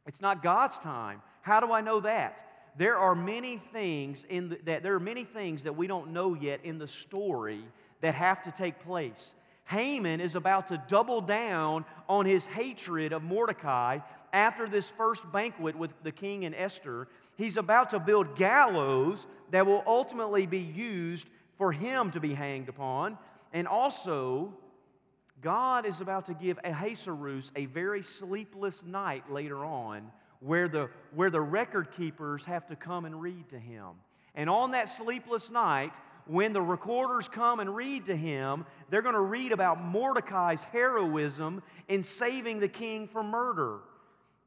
It's 0.05 0.19
not 0.19 0.43
God's 0.43 0.77
time. 0.79 1.21
How 1.41 1.61
do 1.61 1.71
I 1.71 1.79
know 1.79 2.01
that? 2.01 2.45
There 2.77 2.97
are 2.97 3.15
many 3.15 3.61
things 3.71 4.25
in 4.29 4.49
the, 4.49 4.59
that 4.65 4.83
there 4.83 4.93
are 4.93 4.99
many 4.99 5.23
things 5.23 5.63
that 5.63 5.77
we 5.77 5.87
don't 5.87 6.11
know 6.11 6.33
yet 6.33 6.59
in 6.65 6.79
the 6.79 6.87
story 6.89 7.63
that 8.01 8.15
have 8.15 8.43
to 8.43 8.51
take 8.51 8.83
place. 8.83 9.33
Haman 9.63 10.19
is 10.19 10.35
about 10.35 10.67
to 10.67 10.83
double 10.89 11.21
down 11.21 11.85
on 12.09 12.25
his 12.25 12.45
hatred 12.47 13.13
of 13.13 13.23
Mordecai 13.23 13.99
after 14.33 14.67
this 14.67 14.89
first 14.89 15.23
banquet 15.31 15.77
with 15.77 15.91
the 16.03 16.11
king 16.11 16.43
and 16.43 16.53
Esther. 16.53 17.07
He's 17.37 17.55
about 17.55 17.91
to 17.91 17.99
build 17.99 18.35
gallows 18.35 19.25
that 19.51 19.65
will 19.65 19.85
ultimately 19.87 20.45
be 20.47 20.59
used 20.59 21.29
for 21.57 21.71
him 21.71 22.11
to 22.11 22.19
be 22.19 22.33
hanged 22.33 22.67
upon. 22.67 23.17
And 23.53 23.69
also, 23.69 24.53
God 25.43 25.85
is 25.85 25.99
about 25.99 26.25
to 26.27 26.33
give 26.33 26.57
Ahasuerus 26.63 27.51
a 27.55 27.65
very 27.65 28.01
sleepless 28.01 28.81
night 28.83 29.29
later 29.31 29.65
on 29.65 30.11
where 30.39 30.67
the, 30.67 30.89
where 31.13 31.29
the 31.29 31.41
record 31.41 31.91
keepers 31.95 32.43
have 32.45 32.67
to 32.67 32.75
come 32.75 33.05
and 33.05 33.21
read 33.21 33.49
to 33.49 33.59
him. 33.59 33.89
And 34.35 34.49
on 34.49 34.71
that 34.71 34.89
sleepless 34.89 35.51
night, 35.51 35.93
when 36.25 36.53
the 36.53 36.61
recorders 36.61 37.27
come 37.27 37.59
and 37.59 37.75
read 37.75 38.05
to 38.07 38.15
him, 38.15 38.65
they're 38.89 39.01
going 39.01 39.15
to 39.15 39.21
read 39.21 39.51
about 39.51 39.83
Mordecai's 39.83 40.63
heroism 40.71 41.61
in 41.87 42.03
saving 42.03 42.59
the 42.59 42.67
king 42.67 43.07
from 43.07 43.27
murder. 43.27 43.79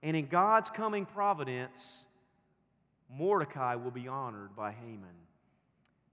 And 0.02 0.16
in 0.16 0.26
God's 0.26 0.70
coming 0.70 1.06
providence, 1.06 2.04
Mordecai 3.10 3.74
will 3.76 3.90
be 3.90 4.08
honored 4.08 4.56
by 4.56 4.72
Haman. 4.72 5.08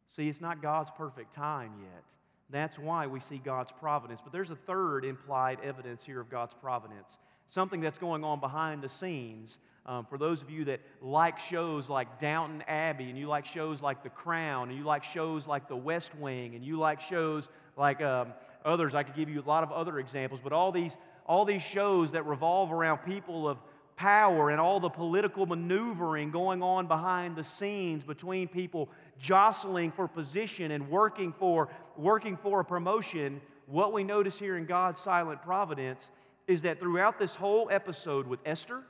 See, 0.08 0.28
it's 0.28 0.42
not 0.42 0.62
God's 0.62 0.92
perfect 0.96 1.34
time 1.34 1.72
yet. 1.82 2.04
That's 2.50 2.78
why 2.78 3.08
we 3.08 3.20
see 3.20 3.38
God's 3.38 3.72
providence. 3.72 4.22
But 4.24 4.32
there's 4.32 4.52
a 4.52 4.56
third 4.56 5.06
implied 5.06 5.60
evidence 5.64 6.04
here 6.04 6.20
of 6.20 6.30
God's 6.30 6.54
providence 6.54 7.18
something 7.48 7.82
that's 7.82 7.98
going 7.98 8.24
on 8.24 8.40
behind 8.40 8.82
the 8.82 8.90
scenes. 8.90 9.60
Um, 9.86 10.06
for 10.06 10.18
those 10.18 10.42
of 10.42 10.50
you 10.50 10.66
that 10.66 10.80
like 11.02 11.40
shows 11.40 11.90
like 11.90 12.20
Downton 12.20 12.64
Abbey, 12.68 13.10
and 13.10 13.18
you 13.18 13.28
like 13.28 13.46
shows 13.46 13.82
like 13.82 14.02
The 14.02 14.10
Crown, 14.10 14.70
and 14.70 14.78
you 14.78 14.86
like 14.86 15.04
shows 15.04 15.46
like 15.46 15.68
The 15.68 15.76
West 15.76 16.16
Wing, 16.16 16.56
and 16.56 16.64
you 16.64 16.78
like 16.78 17.02
shows 17.02 17.50
like 17.76 18.02
um, 18.02 18.34
others, 18.64 18.96
I 18.96 19.04
could 19.04 19.16
give 19.16 19.30
you 19.30 19.42
a 19.42 19.48
lot 19.48 19.64
of 19.64 19.72
other 19.72 20.00
examples, 20.00 20.40
but 20.44 20.54
all 20.54 20.72
these, 20.72 20.96
all 21.26 21.44
these 21.44 21.62
shows 21.62 22.12
that 22.12 22.26
revolve 22.26 22.72
around 22.72 23.00
people 23.00 23.48
of 23.48 23.58
power 23.96 24.50
and 24.50 24.60
all 24.60 24.80
the 24.80 24.90
political 24.90 25.46
maneuvering 25.46 26.32
going 26.32 26.64
on 26.64 26.88
behind 26.88 27.36
the 27.36 27.44
scenes 27.44 28.04
between 28.04 28.48
people 28.48 28.90
jostling 29.20 29.92
for 29.92 30.08
position 30.08 30.72
and 30.72 30.90
working 30.90 31.34
for, 31.34 31.70
working 31.98 32.38
for 32.38 32.62
a 32.62 32.66
promotion, 32.66 33.42
what 33.68 33.94
we 33.94 34.04
notice 34.04 34.38
here 34.38 34.58
in 34.58 34.66
God's 34.66 35.02
silent 35.02 35.42
providence 35.42 36.12
is 36.48 36.62
that 36.64 36.80
throughout 36.80 37.20
this 37.20 37.36
whole 37.36 37.70
episode 37.72 38.28
with 38.28 38.40
Esther, 38.46 38.82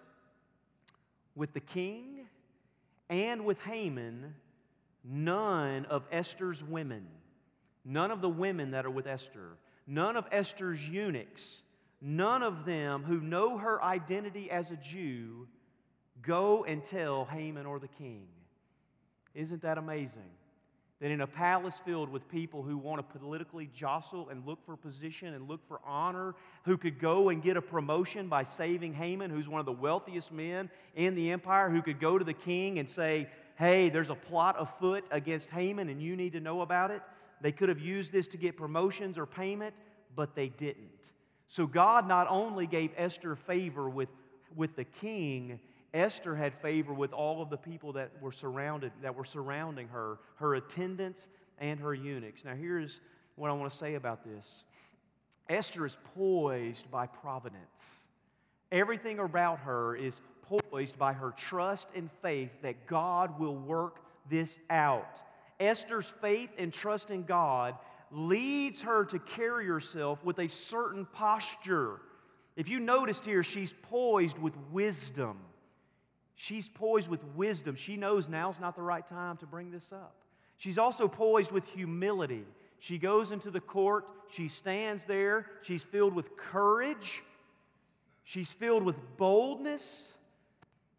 with 1.36 1.54
the 1.54 1.60
king, 1.60 2.28
and 3.10 3.46
with 3.46 3.60
Haman, 3.62 4.34
none 5.04 5.86
of 5.86 6.04
Esther's 6.12 6.64
women, 6.64 7.06
none 7.86 8.12
of 8.12 8.22
the 8.22 8.30
women 8.30 8.72
that 8.72 8.86
are 8.86 8.92
with 8.92 9.08
Esther, 9.08 9.58
none 9.86 10.16
of 10.16 10.26
Esther's 10.32 10.88
eunuchs, 10.88 11.63
none 12.04 12.44
of 12.44 12.66
them 12.66 13.04
who 13.04 13.22
know 13.22 13.58
her 13.58 13.82
identity 13.82 14.52
as 14.52 14.70
a 14.70 14.76
Jew 14.76 15.48
go 16.22 16.66
and 16.66 16.84
tell 16.84 17.26
Haman 17.26 17.66
or 17.66 17.80
the 17.80 17.88
king. 17.88 18.28
Isn't 19.34 19.62
that 19.62 19.78
amazing? 19.78 20.30
That 21.00 21.12
in 21.12 21.22
a 21.22 21.28
palace 21.28 21.76
filled 21.84 22.10
with 22.10 22.30
people 22.30 22.62
who 22.62 22.78
want 22.78 23.00
to 23.00 23.20
politically 23.20 23.70
jostle 23.74 24.30
and 24.30 24.46
look 24.46 24.64
for 24.66 24.78
position 24.78 25.34
and 25.34 25.48
look 25.48 25.68
for 25.68 25.80
honor, 25.86 26.36
who 26.64 26.78
could 26.78 27.00
go 27.00 27.30
and 27.30 27.42
get 27.42 27.58
a 27.58 27.62
promotion 27.62 28.28
by 28.28 28.44
saving 28.44 28.94
Haman, 28.94 29.32
who's 29.32 29.50
one 29.50 29.60
of 29.60 29.66
the 29.66 29.72
wealthiest 29.72 30.32
men 30.32 30.70
in 30.96 31.16
the 31.16 31.32
empire, 31.32 31.70
who 31.70 31.82
could 31.82 32.00
go 32.00 32.18
to 32.18 32.24
the 32.24 32.34
king 32.34 32.80
and 32.80 32.90
say, 32.90 33.28
Hey, 33.56 33.90
there's 33.90 34.10
a 34.10 34.16
plot 34.16 34.56
afoot 34.58 35.04
against 35.12 35.50
Haman 35.50 35.90
and 35.90 36.02
you 36.02 36.16
need 36.16 36.34
to 36.34 36.40
know 36.40 36.62
about 36.62 36.92
it. 36.92 37.02
They 37.42 37.52
could 37.52 37.70
have 37.70 37.80
used 37.80 38.12
this 38.12 38.28
to 38.30 38.38
get 38.38 38.56
promotions 38.56 39.18
or 39.18 39.26
payment, 39.26 39.76
but 40.16 40.36
they 40.36 40.50
didn't. 40.50 41.12
So 41.54 41.68
God 41.68 42.08
not 42.08 42.26
only 42.32 42.66
gave 42.66 42.90
Esther 42.98 43.36
favor 43.36 43.88
with, 43.88 44.10
with 44.56 44.76
the 44.76 44.86
king, 44.86 45.60
Esther 45.94 46.36
had 46.36 46.52
favor 46.52 46.96
with 46.96 47.14
all 47.14 47.44
of 47.44 47.52
the 47.52 47.58
people 47.58 47.94
that 47.94 48.10
were 48.20 48.32
surrounded, 48.32 48.92
that 49.04 49.14
were 49.14 49.24
surrounding 49.24 49.88
her, 49.90 50.18
her 50.38 50.56
attendants 50.56 51.30
and 51.60 51.80
her 51.80 51.94
eunuchs. 51.94 52.44
Now, 52.44 52.56
here's 52.56 53.02
what 53.36 53.52
I 53.52 53.54
want 53.54 53.72
to 53.72 53.78
say 53.78 53.94
about 53.94 54.26
this 54.26 54.64
Esther 55.48 55.86
is 55.86 55.96
poised 56.16 56.90
by 56.90 57.06
providence. 57.06 58.08
Everything 58.72 59.20
about 59.20 59.60
her 59.60 59.96
is 59.96 60.22
poised 60.42 60.98
by 60.98 61.14
her 61.14 61.36
trust 61.38 61.88
and 61.96 62.10
faith 62.24 62.50
that 62.64 62.88
God 62.88 63.40
will 63.40 63.58
work 63.58 64.00
this 64.28 64.58
out. 64.72 65.22
Esther's 65.60 66.12
faith 66.20 66.50
and 66.58 66.74
trust 66.74 67.12
in 67.12 67.22
God 67.22 67.76
leads 68.14 68.82
her 68.82 69.06
to 69.06 69.20
carry 69.20 69.66
herself 69.66 70.24
with 70.24 70.40
a 70.40 70.48
certain 70.48 71.06
posture. 71.06 72.00
If 72.56 72.70
you 72.70 72.80
noticed 72.80 73.26
here, 73.26 73.44
she's 73.44 73.74
poised 73.84 74.38
with 74.38 74.56
wisdom. 74.72 75.40
She's 76.36 76.70
poised 76.70 77.08
with 77.08 77.24
wisdom. 77.36 77.76
She 77.76 77.98
knows 77.98 78.30
now's 78.30 78.60
not 78.60 78.76
the 78.76 78.82
right 78.82 79.06
time 79.06 79.38
to 79.38 79.46
bring 79.46 79.72
this 79.72 79.92
up. 79.92 80.16
She's 80.58 80.78
also 80.78 81.08
poised 81.08 81.52
with 81.52 81.66
humility. 81.68 82.46
She 82.80 82.98
goes 82.98 83.32
into 83.32 83.50
the 83.50 83.62
court, 83.62 84.06
she 84.30 84.50
stands 84.50 85.06
there, 85.06 85.46
she's 85.62 85.84
filled 85.84 86.14
with 86.14 86.36
courage, 86.36 87.24
she's 88.24 88.50
filled 88.50 88.84
with 88.84 88.98
boldness. 89.18 90.14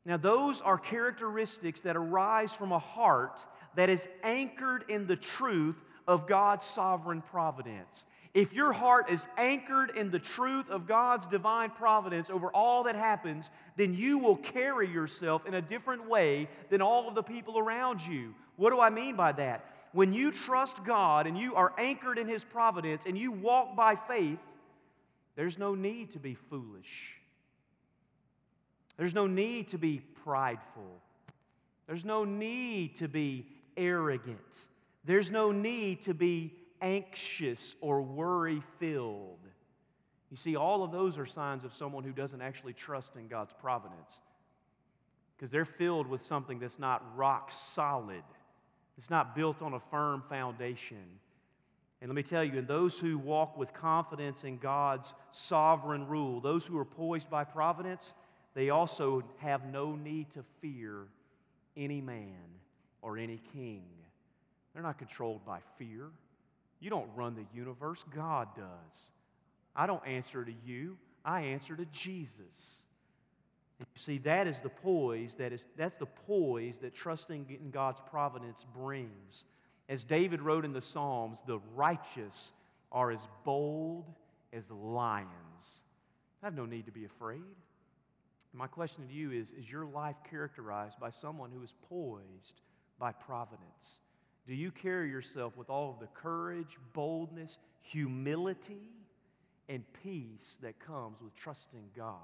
Now, 0.07 0.17
those 0.17 0.61
are 0.61 0.79
characteristics 0.79 1.81
that 1.81 1.97
arise 1.97 2.53
from 2.53 2.73
a 2.73 2.79
heart 2.79 3.45
that 3.77 3.91
is 3.91 4.09
anchored 4.23 4.85
in 4.89 5.07
the 5.07 5.17
truth 5.17 5.77
of 6.07 6.27
God's 6.27 6.67
sovereign 6.67 7.23
providence. 7.23 8.05
If 8.35 8.53
your 8.53 8.73
heart 8.73 9.11
is 9.11 9.29
anchored 9.37 9.91
in 9.97 10.11
the 10.11 10.19
truth 10.19 10.69
of 10.69 10.89
God's 10.89 11.27
divine 11.27 11.71
providence 11.71 12.31
over 12.31 12.49
all 12.49 12.83
that 12.85 12.97
happens, 12.97 13.51
then 13.77 13.95
you 13.95 14.19
will 14.19 14.37
carry 14.37 14.91
yourself 14.91 15.47
in 15.47 15.55
a 15.55 15.63
different 15.63 16.09
way 16.09 16.49
than 16.69 16.83
all 16.83 17.07
of 17.09 17.15
the 17.15 17.23
people 17.23 17.59
around 17.59 18.01
you. 18.05 18.35
What 18.57 18.71
do 18.71 18.81
I 18.81 18.91
mean 18.91 19.15
by 19.15 19.33
that? 19.33 19.65
When 19.93 20.13
you 20.13 20.33
trust 20.33 20.83
God 20.85 21.29
and 21.29 21.39
you 21.39 21.55
are 21.55 21.73
anchored 21.79 22.19
in 22.19 22.27
His 22.27 22.43
providence 22.43 23.03
and 23.07 23.17
you 23.17 23.31
walk 23.31 23.77
by 23.77 23.95
faith, 23.95 24.41
there's 25.37 25.57
no 25.57 25.77
need 25.77 26.11
to 26.13 26.19
be 26.19 26.35
foolish. 26.35 27.13
There's 28.97 29.15
no 29.15 29.29
need 29.29 29.69
to 29.69 29.79
be 29.79 30.01
prideful. 30.25 31.01
There's 31.87 32.05
no 32.05 32.25
need 32.25 32.97
to 32.97 33.09
be 33.09 33.47
arrogant. 33.77 34.67
There's 35.05 35.31
no 35.31 35.53
need 35.53 36.03
to 36.03 36.15
be 36.15 36.55
anxious 36.81 37.77
or 37.81 38.03
worry 38.03 38.63
filled. 38.79 39.39
You 40.31 40.37
see, 40.37 40.57
all 40.57 40.83
of 40.83 40.93
those 40.93 41.19
are 41.19 41.27
signs 41.27 41.65
of 41.65 41.73
someone 41.73 42.05
who 42.05 42.13
doesn't 42.13 42.41
actually 42.41 42.73
trust 42.73 43.17
in 43.17 43.29
God's 43.29 43.53
providence 43.61 44.21
because 45.37 45.51
they're 45.51 45.65
filled 45.65 46.07
with 46.07 46.23
something 46.23 46.59
that's 46.59 46.79
not 46.79 47.03
rock 47.17 47.51
solid, 47.51 48.23
it's 48.97 49.11
not 49.11 49.35
built 49.35 49.63
on 49.63 49.75
a 49.75 49.81
firm 49.91 50.23
foundation. 50.29 51.05
And 52.01 52.11
let 52.11 52.17
me 52.17 52.23
tell 52.23 52.45
you, 52.45 52.59
and 52.59 52.69
those 52.69 52.99
who 52.99 53.17
walk 53.17 53.57
with 53.57 53.73
confidence 53.73 54.45
in 54.45 54.59
God's 54.59 55.15
sovereign 55.33 56.07
rule, 56.07 56.41
those 56.41 56.67
who 56.67 56.77
are 56.79 56.85
poised 56.85 57.31
by 57.31 57.45
providence, 57.45 58.13
they 58.55 58.71
also 58.71 59.25
have 59.39 59.65
no 59.67 59.97
need 59.97 60.31
to 60.33 60.45
fear 60.61 61.07
any 61.77 62.01
man 62.01 62.45
or 63.03 63.17
any 63.17 63.41
king. 63.53 63.85
They're 64.75 64.83
not 64.83 64.99
controlled 64.99 65.47
by 65.47 65.61
fear. 65.79 66.11
You 66.81 66.91
don't 66.91 67.09
run 67.15 67.35
the 67.35 67.47
universe, 67.57 68.05
God 68.15 68.49
does. 68.57 69.11
I 69.75 69.87
don't 69.87 70.07
answer 70.07 70.45
to 70.45 70.53
you, 70.65 70.97
I 71.25 71.41
answer 71.43 71.77
to 71.77 71.85
Jesus. 71.87 72.83
And 73.79 73.89
you 73.95 74.01
see, 74.01 74.19
that 74.19 74.47
is 74.47 74.59
the 74.61 74.69
poise 74.69 75.35
that 75.37 75.53
is 75.53 75.65
that's 75.77 75.97
the 75.99 76.07
poise 76.07 76.79
that 76.79 76.95
trusting 76.95 77.47
in 77.61 77.71
God's 77.71 78.01
providence 78.09 78.65
brings. 78.77 79.45
As 79.89 80.05
David 80.05 80.41
wrote 80.41 80.65
in 80.65 80.73
the 80.73 80.81
Psalms, 80.81 81.41
the 81.47 81.59
righteous 81.75 82.53
are 82.93 83.11
as 83.11 83.27
bold 83.45 84.05
as 84.53 84.71
lions. 84.71 85.81
I 86.43 86.47
have 86.47 86.55
no 86.55 86.67
need 86.67 86.87
to 86.87 86.93
be 86.93 87.05
afraid. 87.05 87.43
My 88.53 88.69
question 88.69 89.07
to 89.09 89.13
you 89.13 89.33
is 89.33 89.51
Is 89.59 89.71
your 89.71 89.87
life 89.87 90.17
characterized 90.31 91.01
by 91.01 91.11
someone 91.11 91.51
who 91.51 91.63
is 91.63 91.73
poised 91.89 92.61
by 92.99 93.13
providence? 93.13 93.99
Do 94.47 94.55
you 94.55 94.71
carry 94.71 95.09
yourself 95.11 95.57
with 95.57 95.71
all 95.71 95.91
of 95.91 96.01
the 96.01 96.07
courage, 96.09 96.79
boldness, 96.93 97.59
humility, 97.81 98.91
and 99.69 99.83
peace 100.03 100.59
that 100.61 100.79
comes 100.79 101.21
with 101.23 101.35
trusting 101.35 101.89
God 101.97 102.19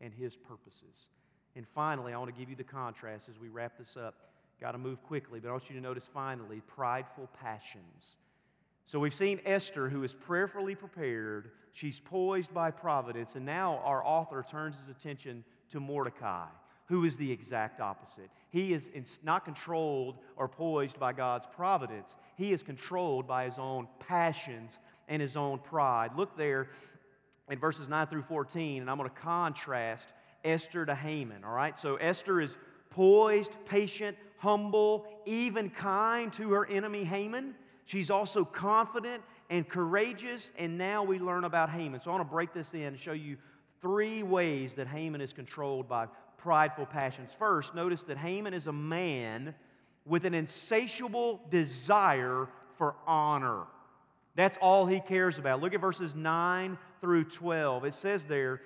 and 0.00 0.12
His 0.12 0.34
purposes? 0.34 1.08
And 1.54 1.66
finally, 1.74 2.12
I 2.12 2.18
want 2.18 2.34
to 2.34 2.38
give 2.38 2.50
you 2.50 2.56
the 2.56 2.64
contrast 2.64 3.28
as 3.28 3.38
we 3.38 3.48
wrap 3.48 3.78
this 3.78 3.96
up. 3.96 4.14
Got 4.60 4.72
to 4.72 4.78
move 4.78 5.02
quickly, 5.04 5.38
but 5.38 5.48
I 5.48 5.52
want 5.52 5.68
you 5.68 5.76
to 5.76 5.82
notice 5.82 6.08
finally 6.12 6.62
prideful 6.66 7.28
passions. 7.40 8.16
So 8.84 8.98
we've 8.98 9.14
seen 9.14 9.40
Esther, 9.44 9.88
who 9.88 10.02
is 10.02 10.14
prayerfully 10.14 10.74
prepared. 10.74 11.50
She's 11.72 12.00
poised 12.00 12.52
by 12.52 12.70
providence. 12.70 13.34
And 13.34 13.44
now 13.44 13.80
our 13.84 14.04
author 14.04 14.44
turns 14.48 14.76
his 14.78 14.88
attention 14.88 15.44
to 15.70 15.80
Mordecai 15.80 16.46
who 16.86 17.04
is 17.04 17.16
the 17.16 17.30
exact 17.30 17.80
opposite. 17.80 18.30
He 18.50 18.72
is 18.72 18.90
not 19.22 19.44
controlled 19.44 20.16
or 20.36 20.48
poised 20.48 20.98
by 20.98 21.12
God's 21.12 21.46
providence, 21.54 22.16
he 22.36 22.52
is 22.52 22.62
controlled 22.62 23.26
by 23.26 23.44
his 23.44 23.58
own 23.58 23.88
passions 23.98 24.78
and 25.08 25.20
his 25.22 25.36
own 25.36 25.58
pride. 25.58 26.10
Look 26.16 26.36
there 26.36 26.68
in 27.48 27.58
verses 27.58 27.88
9 27.88 28.06
through 28.08 28.22
14, 28.22 28.82
and 28.82 28.90
I'm 28.90 28.96
going 28.96 29.08
to 29.08 29.16
contrast 29.16 30.12
Esther 30.44 30.84
to 30.86 30.94
Haman, 30.94 31.44
all 31.44 31.52
right? 31.52 31.78
So 31.78 31.96
Esther 31.96 32.40
is 32.40 32.56
poised, 32.90 33.52
patient, 33.66 34.16
humble, 34.38 35.06
even 35.26 35.70
kind 35.70 36.32
to 36.34 36.50
her 36.52 36.66
enemy 36.66 37.04
Haman. 37.04 37.54
She's 37.84 38.10
also 38.10 38.44
confident 38.44 39.22
and 39.48 39.68
courageous, 39.68 40.50
and 40.58 40.76
now 40.76 41.04
we 41.04 41.18
learn 41.18 41.44
about 41.44 41.70
Haman. 41.70 42.00
So 42.00 42.10
I 42.10 42.14
want 42.14 42.28
to 42.28 42.32
break 42.32 42.52
this 42.52 42.74
in 42.74 42.82
and 42.82 42.98
show 42.98 43.12
you 43.12 43.36
three 43.80 44.22
ways 44.24 44.74
that 44.74 44.88
Haman 44.88 45.20
is 45.20 45.32
controlled 45.32 45.88
by 45.88 46.06
prideful 46.46 46.86
passions. 46.86 47.32
First, 47.40 47.74
notice 47.74 48.04
that 48.04 48.16
Haman 48.16 48.54
is 48.54 48.68
a 48.68 48.72
man 48.72 49.52
with 50.04 50.24
an 50.24 50.32
insatiable 50.32 51.40
desire 51.50 52.46
for 52.78 52.94
honor. 53.04 53.64
That's 54.36 54.56
all 54.58 54.86
he 54.86 55.00
cares 55.00 55.38
about. 55.38 55.60
Look 55.60 55.74
at 55.74 55.80
verses 55.80 56.14
9 56.14 56.78
through 57.00 57.24
12. 57.24 57.86
It 57.86 57.94
says 57.94 58.26
there, 58.26 58.60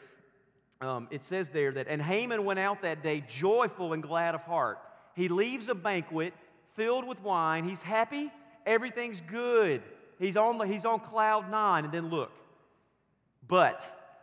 um, 0.82 1.08
it 1.10 1.22
says 1.22 1.48
there 1.48 1.72
that, 1.72 1.86
and 1.88 2.02
Haman 2.02 2.44
went 2.44 2.58
out 2.58 2.82
that 2.82 3.02
day 3.02 3.24
joyful 3.26 3.94
and 3.94 4.02
glad 4.02 4.34
of 4.34 4.42
heart. 4.42 4.78
He 5.14 5.28
leaves 5.28 5.70
a 5.70 5.74
banquet 5.74 6.34
filled 6.76 7.06
with 7.06 7.22
wine. 7.22 7.66
He's 7.66 7.80
happy. 7.80 8.30
Everything's 8.66 9.22
good. 9.22 9.82
He's 10.18 10.36
on, 10.36 10.68
he's 10.68 10.84
on 10.84 11.00
cloud 11.00 11.50
nine. 11.50 11.86
And 11.86 11.94
then 11.94 12.10
look. 12.10 12.32
But 13.48 13.82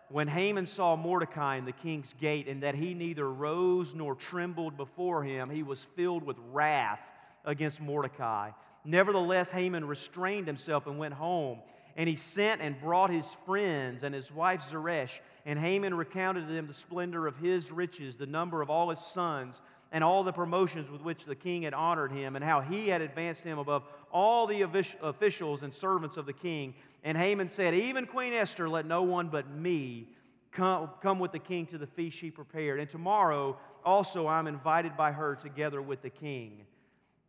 when 0.09 0.27
Haman 0.27 0.65
saw 0.65 0.95
Mordecai 0.95 1.57
in 1.57 1.65
the 1.65 1.71
king's 1.71 2.13
gate, 2.13 2.47
and 2.47 2.63
that 2.63 2.75
he 2.75 2.93
neither 2.93 3.29
rose 3.29 3.93
nor 3.93 4.15
trembled 4.15 4.77
before 4.77 5.23
him, 5.23 5.49
he 5.49 5.63
was 5.63 5.85
filled 5.95 6.23
with 6.23 6.37
wrath 6.51 6.99
against 7.43 7.81
Mordecai. 7.81 8.51
Nevertheless, 8.85 9.51
Haman 9.51 9.85
restrained 9.85 10.47
himself 10.47 10.87
and 10.87 10.97
went 10.97 11.13
home. 11.13 11.59
And 11.97 12.07
he 12.07 12.15
sent 12.15 12.61
and 12.61 12.79
brought 12.79 13.09
his 13.09 13.25
friends 13.45 14.03
and 14.03 14.13
his 14.13 14.31
wife 14.31 14.63
Zeresh. 14.69 15.19
And 15.45 15.57
Haman 15.57 15.95
recounted 15.95 16.47
to 16.47 16.53
them 16.53 16.67
the 16.67 16.73
splendor 16.73 17.25
of 17.25 17.37
his 17.37 17.71
riches, 17.71 18.15
the 18.15 18.27
number 18.27 18.61
of 18.61 18.69
all 18.69 18.91
his 18.91 18.99
sons, 18.99 19.61
and 19.91 20.03
all 20.03 20.23
the 20.23 20.33
promotions 20.33 20.89
with 20.89 21.01
which 21.01 21.25
the 21.25 21.35
king 21.35 21.63
had 21.63 21.73
honored 21.73 22.11
him, 22.11 22.35
and 22.35 22.43
how 22.43 22.61
he 22.61 22.89
had 22.89 23.01
advanced 23.01 23.41
him 23.41 23.57
above 23.57 23.83
all 24.11 24.47
the 24.47 24.61
officials 24.61 25.63
and 25.63 25.73
servants 25.73 26.17
of 26.17 26.25
the 26.25 26.33
king. 26.33 26.73
And 27.03 27.17
Haman 27.17 27.49
said, 27.49 27.73
Even 27.73 28.05
Queen 28.05 28.33
Esther, 28.33 28.67
let 28.67 28.85
no 28.85 29.03
one 29.03 29.27
but 29.27 29.49
me 29.49 30.07
come, 30.51 30.89
come 31.01 31.19
with 31.19 31.31
the 31.31 31.39
king 31.39 31.65
to 31.67 31.77
the 31.77 31.87
feast 31.87 32.17
she 32.17 32.31
prepared. 32.31 32.79
And 32.79 32.89
tomorrow 32.89 33.57
also 33.85 34.27
I'm 34.27 34.47
invited 34.47 34.97
by 34.97 35.11
her 35.11 35.35
together 35.35 35.81
with 35.81 36.01
the 36.01 36.09
king. 36.09 36.65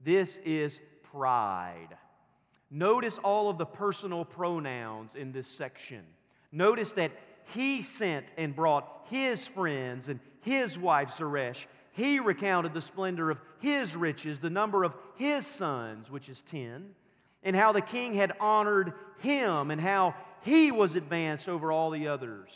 This 0.03 0.39
is 0.45 0.81
pride. 1.13 1.97
Notice 2.71 3.19
all 3.19 3.49
of 3.49 3.59
the 3.59 3.67
personal 3.67 4.25
pronouns 4.25 5.15
in 5.15 5.33
this 5.33 5.49
section. 5.49 6.05
Notice 6.53 6.93
that 6.93 7.13
he 7.55 7.83
sent 7.83 8.35
and 8.37 8.55
brought 8.55 9.07
his 9.11 9.47
friends 9.47 10.09
and 10.09 10.21
his 10.43 10.79
wife 10.79 11.17
Zeresh 11.17 11.67
he 11.99 12.21
recounted 12.21 12.75
the 12.75 12.81
splendor 12.81 13.29
of 13.29 13.41
his 13.59 13.97
riches, 13.97 14.39
the 14.39 14.49
number 14.49 14.85
of 14.85 14.95
his 15.17 15.45
sons, 15.45 16.09
which 16.09 16.29
is 16.29 16.41
10, 16.43 16.91
and 17.43 17.57
how 17.57 17.73
the 17.73 17.81
king 17.81 18.15
had 18.15 18.33
honored 18.39 18.93
him, 19.19 19.73
and 19.73 19.81
how 19.81 20.15
he 20.43 20.71
was 20.71 20.95
advanced 20.95 21.49
over 21.49 21.73
all 21.73 21.91
the 21.91 22.07
others. 22.07 22.51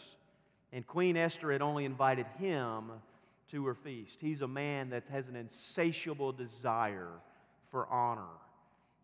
And 0.73 0.87
Queen 0.87 1.17
Esther 1.17 1.51
had 1.51 1.61
only 1.61 1.85
invited 1.85 2.27
him 2.39 2.93
to 3.51 3.67
her 3.67 3.75
feast. 3.75 4.19
He's 4.21 4.43
a 4.43 4.49
man 4.49 4.91
that 4.91 5.03
has 5.11 5.27
an 5.27 5.35
insatiable 5.35 6.31
desire 6.31 7.11
for 7.73 7.89
honor. 7.89 8.23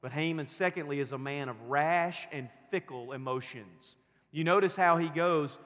But 0.01 0.13
Haman, 0.13 0.47
secondly, 0.47 1.01
is 1.01 1.11
a 1.11 1.19
man 1.19 1.49
of 1.49 1.61
rash 1.63 2.29
and 2.31 2.49
fickle 2.71 3.13
emotions. 3.13 3.97
You 4.31 4.45
notice 4.45 4.77
how 4.77 4.99
he 4.99 5.09
goes. 5.09 5.59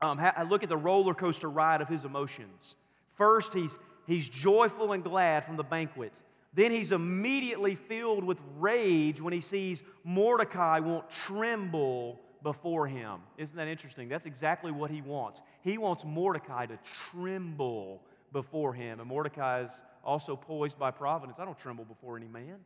Um, 0.00 0.20
look 0.48 0.62
at 0.62 0.68
the 0.68 0.76
roller 0.76 1.12
coaster 1.12 1.50
ride 1.50 1.80
of 1.80 1.88
his 1.88 2.04
emotions. 2.04 2.76
First, 3.16 3.54
he's, 3.54 3.76
he's 4.06 4.28
joyful 4.28 4.92
and 4.92 5.02
glad 5.02 5.44
from 5.44 5.56
the 5.56 5.62
banquet. 5.62 6.12
Then 6.54 6.70
he's 6.70 6.92
immediately 6.92 7.74
filled 7.74 8.24
with 8.24 8.38
rage 8.58 9.20
when 9.20 9.32
he 9.32 9.42
sees 9.42 9.82
Mordecai 10.04 10.80
won't 10.80 11.08
tremble 11.10 12.20
before 12.42 12.86
him. 12.86 13.20
Isn't 13.36 13.56
that 13.56 13.68
interesting? 13.68 14.08
That's 14.08 14.24
exactly 14.24 14.72
what 14.72 14.90
he 14.90 15.02
wants. 15.02 15.42
He 15.62 15.76
wants 15.78 16.04
Mordecai 16.04 16.66
to 16.66 16.78
tremble 17.10 18.02
before 18.32 18.72
him. 18.72 19.00
And 19.00 19.08
Mordecai 19.08 19.64
is 19.64 19.70
also 20.04 20.36
poised 20.36 20.78
by 20.78 20.92
providence. 20.92 21.38
I 21.38 21.44
don't 21.44 21.58
tremble 21.58 21.84
before 21.84 22.16
any 22.16 22.28
man, 22.28 22.56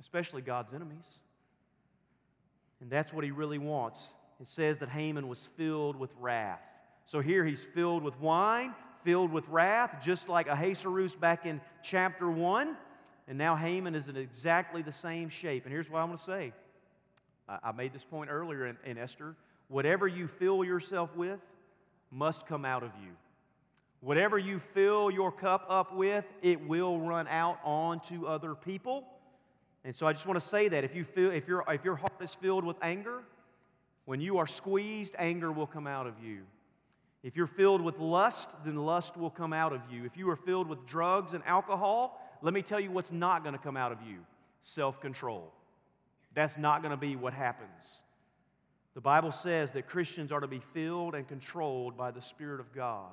especially 0.00 0.42
God's 0.42 0.74
enemies. 0.74 1.22
And 2.80 2.90
that's 2.90 3.12
what 3.12 3.24
he 3.24 3.30
really 3.30 3.58
wants. 3.58 4.08
It 4.40 4.48
says 4.48 4.78
that 4.78 4.88
Haman 4.88 5.28
was 5.28 5.48
filled 5.56 5.96
with 5.96 6.10
wrath. 6.20 6.60
So 7.06 7.20
here 7.20 7.44
he's 7.44 7.66
filled 7.74 8.02
with 8.02 8.18
wine, 8.20 8.74
filled 9.04 9.32
with 9.32 9.48
wrath, 9.48 10.02
just 10.02 10.28
like 10.28 10.48
Ahasuerus 10.48 11.14
back 11.14 11.46
in 11.46 11.60
chapter 11.82 12.30
1. 12.30 12.76
And 13.28 13.36
now 13.36 13.56
Haman 13.56 13.94
is 13.94 14.08
in 14.08 14.16
exactly 14.16 14.82
the 14.82 14.92
same 14.92 15.28
shape. 15.28 15.64
And 15.64 15.72
here's 15.72 15.90
what 15.90 16.00
I 16.00 16.04
want 16.04 16.18
to 16.18 16.24
say 16.24 16.52
I, 17.48 17.72
made 17.72 17.92
this 17.92 18.04
point 18.04 18.30
earlier 18.30 18.66
in, 18.66 18.76
in 18.84 18.98
Esther. 18.98 19.34
Whatever 19.68 20.08
you 20.08 20.28
fill 20.28 20.64
yourself 20.64 21.14
with 21.14 21.40
must 22.10 22.46
come 22.46 22.64
out 22.64 22.82
of 22.82 22.90
you. 23.02 23.10
Whatever 24.00 24.38
you 24.38 24.60
fill 24.72 25.10
your 25.10 25.32
cup 25.32 25.66
up 25.68 25.94
with, 25.94 26.24
it 26.40 26.66
will 26.66 27.00
run 27.00 27.26
out 27.28 27.58
onto 27.64 28.26
other 28.26 28.54
people. 28.54 29.04
And 29.84 29.94
so 29.94 30.06
I 30.06 30.12
just 30.12 30.26
want 30.26 30.38
to 30.38 30.46
say 30.46 30.68
that 30.68 30.84
if, 30.84 30.94
you 30.94 31.04
feel, 31.04 31.30
if, 31.30 31.48
your 31.48 31.64
if 31.68 31.84
your 31.84 31.96
heart 31.96 32.12
is 32.20 32.34
filled 32.34 32.64
with 32.64 32.76
anger, 32.80 33.22
when 34.04 34.20
you 34.20 34.38
are 34.38 34.46
squeezed, 34.46 35.14
anger 35.18 35.52
will 35.52 35.66
come 35.66 35.86
out 35.86 36.06
of 36.06 36.14
you. 36.22 36.40
If 37.22 37.36
you're 37.36 37.46
filled 37.46 37.80
with 37.80 37.98
lust, 37.98 38.48
then 38.64 38.76
lust 38.76 39.16
will 39.16 39.30
come 39.30 39.52
out 39.52 39.72
of 39.72 39.80
you. 39.90 40.04
If 40.04 40.16
you 40.16 40.28
are 40.30 40.36
filled 40.36 40.68
with 40.68 40.86
drugs 40.86 41.32
and 41.32 41.42
alcohol, 41.44 42.20
let 42.42 42.54
me 42.54 42.62
tell 42.62 42.78
you 42.78 42.90
what's 42.90 43.10
not 43.10 43.42
going 43.42 43.54
to 43.54 43.60
come 43.60 43.76
out 43.76 43.92
of 43.92 43.98
you 44.02 44.18
self 44.60 45.00
control. 45.00 45.52
That's 46.34 46.56
not 46.56 46.82
going 46.82 46.90
to 46.90 46.96
be 46.96 47.16
what 47.16 47.32
happens. 47.32 48.02
The 48.94 49.00
Bible 49.00 49.32
says 49.32 49.70
that 49.72 49.88
Christians 49.88 50.32
are 50.32 50.40
to 50.40 50.48
be 50.48 50.60
filled 50.72 51.14
and 51.14 51.26
controlled 51.26 51.96
by 51.96 52.10
the 52.10 52.22
Spirit 52.22 52.60
of 52.60 52.72
God. 52.74 53.12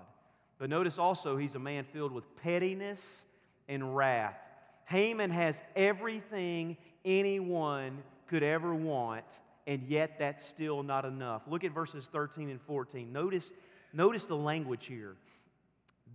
But 0.57 0.69
notice 0.69 0.97
also, 0.97 1.37
he's 1.37 1.55
a 1.55 1.59
man 1.59 1.85
filled 1.91 2.11
with 2.11 2.23
pettiness 2.41 3.25
and 3.67 3.95
wrath. 3.95 4.37
Haman 4.85 5.31
has 5.31 5.61
everything 5.75 6.77
anyone 7.03 8.03
could 8.27 8.43
ever 8.43 8.73
want, 8.73 9.25
and 9.67 9.83
yet 9.87 10.17
that's 10.17 10.45
still 10.45 10.81
not 10.83 11.05
enough. 11.05 11.41
Look 11.47 11.63
at 11.63 11.71
verses 11.71 12.07
13 12.11 12.49
and 12.49 12.61
14. 12.61 13.11
Notice, 13.11 13.51
notice 13.95 14.25
the 14.25 14.35
language 14.35 14.85
here. 14.85 15.15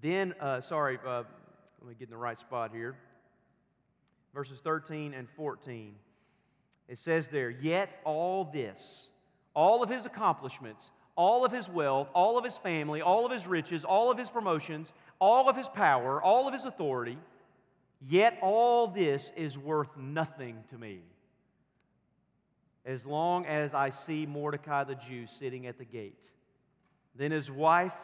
Then, 0.00 0.34
uh, 0.40 0.60
sorry, 0.60 0.98
uh, 1.04 1.24
let 1.80 1.88
me 1.88 1.94
get 1.98 2.08
in 2.08 2.10
the 2.10 2.16
right 2.16 2.38
spot 2.38 2.70
here. 2.72 2.94
Verses 4.34 4.60
13 4.60 5.14
and 5.14 5.28
14. 5.30 5.94
It 6.88 6.98
says 6.98 7.28
there, 7.28 7.50
Yet 7.50 8.00
all 8.04 8.44
this, 8.44 9.08
all 9.54 9.82
of 9.82 9.88
his 9.88 10.06
accomplishments, 10.06 10.92
all 11.16 11.44
of 11.44 11.52
his 11.52 11.68
wealth, 11.68 12.08
all 12.14 12.38
of 12.38 12.44
his 12.44 12.56
family, 12.56 13.00
all 13.00 13.26
of 13.26 13.32
his 13.32 13.46
riches, 13.46 13.84
all 13.84 14.10
of 14.10 14.18
his 14.18 14.30
promotions, 14.30 14.92
all 15.18 15.48
of 15.48 15.56
his 15.56 15.68
power, 15.68 16.22
all 16.22 16.46
of 16.46 16.54
his 16.54 16.64
authority, 16.64 17.18
yet 18.08 18.38
all 18.40 18.88
this 18.88 19.30
is 19.36 19.58
worth 19.58 19.96
nothing 19.96 20.56
to 20.70 20.78
me. 20.78 21.00
As 22.86 23.04
long 23.04 23.44
as 23.46 23.74
I 23.74 23.90
see 23.90 24.24
Mordecai 24.24 24.84
the 24.84 24.94
Jew 24.94 25.26
sitting 25.26 25.66
at 25.66 25.76
the 25.76 25.84
gate. 25.84 26.30
Then 27.14 27.30
his 27.30 27.50
wife 27.50 27.94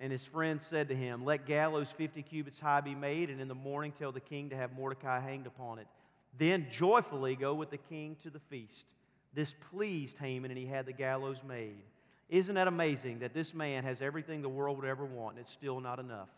and 0.00 0.12
his 0.12 0.24
friends 0.24 0.64
said 0.64 0.88
to 0.88 0.94
him, 0.94 1.24
Let 1.24 1.46
gallows 1.46 1.90
50 1.92 2.22
cubits 2.22 2.60
high 2.60 2.80
be 2.80 2.94
made, 2.94 3.30
and 3.30 3.40
in 3.40 3.48
the 3.48 3.54
morning 3.54 3.92
tell 3.92 4.12
the 4.12 4.20
king 4.20 4.50
to 4.50 4.56
have 4.56 4.72
Mordecai 4.72 5.20
hanged 5.20 5.46
upon 5.46 5.78
it. 5.78 5.86
Then 6.38 6.66
joyfully 6.70 7.36
go 7.36 7.54
with 7.54 7.70
the 7.70 7.78
king 7.78 8.16
to 8.22 8.30
the 8.30 8.40
feast. 8.50 8.86
This 9.34 9.54
pleased 9.70 10.16
Haman, 10.18 10.50
and 10.50 10.58
he 10.58 10.66
had 10.66 10.86
the 10.86 10.92
gallows 10.92 11.38
made. 11.46 11.82
Isn't 12.28 12.54
that 12.56 12.68
amazing 12.68 13.20
that 13.20 13.34
this 13.34 13.54
man 13.54 13.84
has 13.84 14.02
everything 14.02 14.42
the 14.42 14.48
world 14.48 14.76
would 14.78 14.88
ever 14.88 15.04
want, 15.04 15.36
and 15.36 15.44
it's 15.44 15.52
still 15.52 15.80
not 15.80 15.98
enough? 15.98 16.28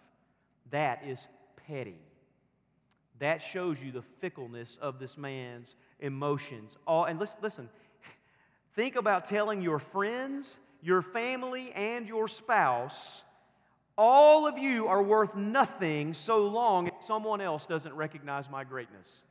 That 0.70 1.03
is 1.05 1.27
petty. 1.66 1.99
That 3.18 3.42
shows 3.42 3.83
you 3.83 3.92
the 3.92 4.03
fickleness 4.20 4.79
of 4.81 4.99
this 4.99 5.18
man's 5.18 5.77
emotions. 5.99 6.77
All, 6.87 7.05
and 7.05 7.18
listen, 7.18 7.38
listen, 7.42 7.68
think 8.75 8.96
about 8.96 9.27
telling 9.27 9.61
your 9.61 9.79
friends, 9.79 10.61
your 10.83 11.03
family, 11.03 11.73
and 11.73 12.07
your 12.07 12.29
spouse 12.29 13.25
all 14.03 14.47
of 14.47 14.57
you 14.57 14.88
are 14.88 15.03
worth 15.03 15.35
nothing 15.35 16.14
so 16.14 16.47
long 16.47 16.88
as 16.88 17.07
someone 17.07 17.43
else 17.43 17.66
doesn't 17.66 17.95
recognize 17.95 18.49
my 18.49 18.64
greatness. 18.64 19.25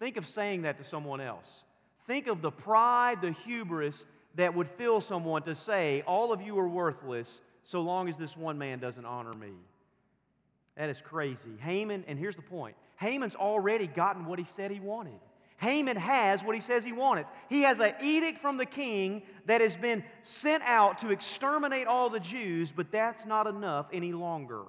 Think 0.00 0.16
of 0.16 0.26
saying 0.26 0.62
that 0.62 0.78
to 0.78 0.84
someone 0.84 1.20
else. 1.20 1.62
Think 2.08 2.26
of 2.26 2.42
the 2.42 2.50
pride, 2.50 3.20
the 3.22 3.30
hubris 3.30 4.04
that 4.34 4.52
would 4.52 4.68
fill 4.68 5.00
someone 5.00 5.42
to 5.42 5.54
say, 5.54 6.02
All 6.08 6.32
of 6.32 6.42
you 6.42 6.58
are 6.58 6.68
worthless 6.68 7.40
so 7.62 7.80
long 7.80 8.08
as 8.08 8.16
this 8.16 8.36
one 8.36 8.58
man 8.58 8.80
doesn't 8.80 9.04
honor 9.04 9.34
me. 9.34 9.52
That 10.76 10.88
is 10.88 11.00
crazy. 11.00 11.56
Haman, 11.60 12.02
and 12.08 12.18
here's 12.18 12.34
the 12.34 12.42
point 12.42 12.74
Haman's 12.96 13.36
already 13.36 13.86
gotten 13.86 14.26
what 14.26 14.40
he 14.40 14.44
said 14.44 14.72
he 14.72 14.80
wanted. 14.80 15.20
Haman 15.58 15.96
has 15.96 16.44
what 16.44 16.54
he 16.54 16.60
says 16.60 16.84
he 16.84 16.92
wanted. 16.92 17.26
He 17.48 17.62
has 17.62 17.80
an 17.80 17.92
edict 18.00 18.38
from 18.38 18.56
the 18.56 18.66
king 18.66 19.22
that 19.46 19.60
has 19.60 19.76
been 19.76 20.04
sent 20.22 20.62
out 20.64 20.98
to 21.00 21.10
exterminate 21.10 21.86
all 21.88 22.08
the 22.10 22.20
Jews, 22.20 22.72
but 22.74 22.92
that's 22.92 23.26
not 23.26 23.48
enough 23.48 23.86
any 23.92 24.12
longer. 24.12 24.62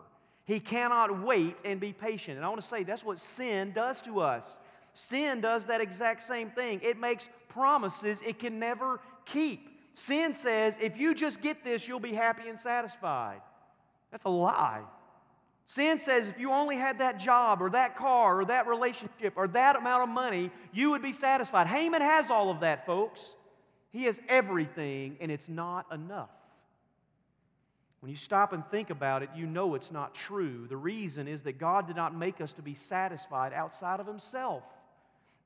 He 0.45 0.59
cannot 0.59 1.23
wait 1.23 1.59
and 1.63 1.79
be 1.79 1.93
patient. 1.93 2.37
And 2.37 2.45
I 2.45 2.49
want 2.49 2.59
to 2.59 2.67
say 2.67 2.83
that's 2.83 3.05
what 3.05 3.19
sin 3.19 3.71
does 3.71 4.01
to 4.01 4.19
us. 4.19 4.57
Sin 4.95 5.41
does 5.41 5.67
that 5.67 5.79
exact 5.79 6.23
same 6.23 6.49
thing. 6.49 6.81
It 6.83 6.97
makes 6.97 7.29
promises 7.49 8.23
it 8.25 8.39
can 8.39 8.57
never 8.57 8.99
keep. 9.25 9.69
Sin 9.93 10.33
says, 10.33 10.75
if 10.81 10.97
you 10.97 11.13
just 11.13 11.39
get 11.39 11.63
this, 11.63 11.87
you'll 11.87 11.99
be 11.99 12.13
happy 12.13 12.49
and 12.49 12.59
satisfied. 12.59 13.41
That's 14.09 14.23
a 14.23 14.29
lie. 14.29 14.81
Sin 15.69 15.99
says 15.99 16.27
if 16.27 16.39
you 16.39 16.51
only 16.51 16.77
had 16.77 16.97
that 16.97 17.19
job 17.19 17.61
or 17.61 17.69
that 17.69 17.95
car 17.95 18.41
or 18.41 18.45
that 18.45 18.65
relationship 18.65 19.33
or 19.35 19.47
that 19.49 19.75
amount 19.75 20.01
of 20.01 20.09
money, 20.09 20.49
you 20.73 20.89
would 20.89 21.03
be 21.03 21.13
satisfied. 21.13 21.67
Haman 21.67 22.01
has 22.01 22.31
all 22.31 22.49
of 22.49 22.61
that, 22.61 22.87
folks. 22.87 23.35
He 23.91 24.05
has 24.05 24.19
everything, 24.27 25.17
and 25.21 25.31
it's 25.31 25.47
not 25.47 25.85
enough. 25.93 26.31
When 27.99 28.09
you 28.09 28.17
stop 28.17 28.51
and 28.51 28.65
think 28.71 28.89
about 28.89 29.21
it, 29.21 29.29
you 29.35 29.45
know 29.45 29.75
it's 29.75 29.91
not 29.91 30.15
true. 30.15 30.65
The 30.67 30.75
reason 30.75 31.27
is 31.27 31.43
that 31.43 31.59
God 31.59 31.85
did 31.85 31.95
not 31.95 32.15
make 32.15 32.41
us 32.41 32.51
to 32.53 32.63
be 32.63 32.73
satisfied 32.73 33.53
outside 33.53 33.99
of 33.99 34.07
Himself. 34.07 34.63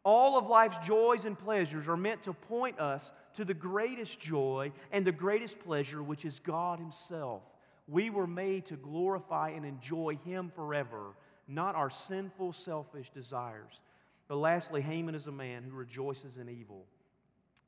All 0.06 0.38
of 0.38 0.48
life's 0.48 0.78
joys 0.88 1.26
and 1.26 1.38
pleasures 1.38 1.90
are 1.90 1.98
meant 1.98 2.24
to 2.24 2.32
point 2.32 2.80
us 2.80 3.12
to 3.34 3.44
the 3.44 3.54
greatest 3.54 4.22
joy 4.22 4.72
and 4.94 5.04
the 5.04 5.12
greatest 5.12 5.60
pleasure, 5.60 6.02
which 6.02 6.24
is 6.24 6.40
God 6.40 6.80
Himself. 6.80 7.44
We 7.88 8.10
were 8.10 8.28
made 8.28 8.66
to 8.68 8.76
glorify 8.76 9.50
and 9.50 9.66
enjoy 9.66 10.18
Him 10.24 10.52
forever, 10.56 11.16
not 11.48 11.76
our 11.76 11.90
sinful, 11.90 12.54
selfish 12.54 13.10
desires. 13.10 13.82
But 14.28 14.38
lastly, 14.38 14.82
Haman 14.82 15.16
is 15.16 15.28
a 15.28 15.32
man 15.32 15.64
who 15.64 15.76
rejoices 15.76 16.38
in 16.38 16.50
evil. 16.50 16.86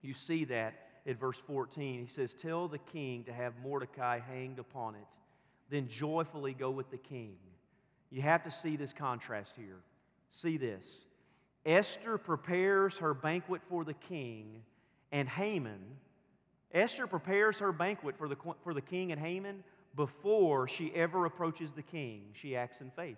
You 0.01 0.13
see 0.13 0.45
that 0.45 0.73
at 1.05 1.19
verse 1.19 1.41
14. 1.45 1.99
He 2.01 2.07
says, 2.07 2.33
Tell 2.33 2.67
the 2.67 2.77
king 2.77 3.23
to 3.25 3.33
have 3.33 3.53
Mordecai 3.61 4.19
hanged 4.19 4.59
upon 4.59 4.95
it, 4.95 5.07
then 5.69 5.87
joyfully 5.87 6.53
go 6.53 6.71
with 6.71 6.89
the 6.91 6.97
king. 6.97 7.35
You 8.09 8.21
have 8.21 8.43
to 8.43 8.51
see 8.51 8.77
this 8.77 8.93
contrast 8.93 9.55
here. 9.57 9.79
See 10.29 10.57
this. 10.57 11.01
Esther 11.65 12.17
prepares 12.17 12.97
her 12.99 13.13
banquet 13.13 13.61
for 13.67 13.83
the 13.83 13.95
king, 13.95 14.61
and 15.11 15.27
Haman, 15.27 15.81
Esther 16.75 17.07
prepares 17.07 17.59
her 17.59 17.71
banquet 17.71 18.17
for 18.17 18.27
the, 18.27 18.35
for 18.63 18.73
the 18.73 18.81
king 18.81 19.11
and 19.11 19.19
Haman 19.19 19.63
before 19.95 20.67
she 20.67 20.93
ever 20.93 21.25
approaches 21.25 21.71
the 21.71 21.81
king, 21.81 22.23
she 22.33 22.55
acts 22.55 22.81
in 22.81 22.91
faith. 22.91 23.17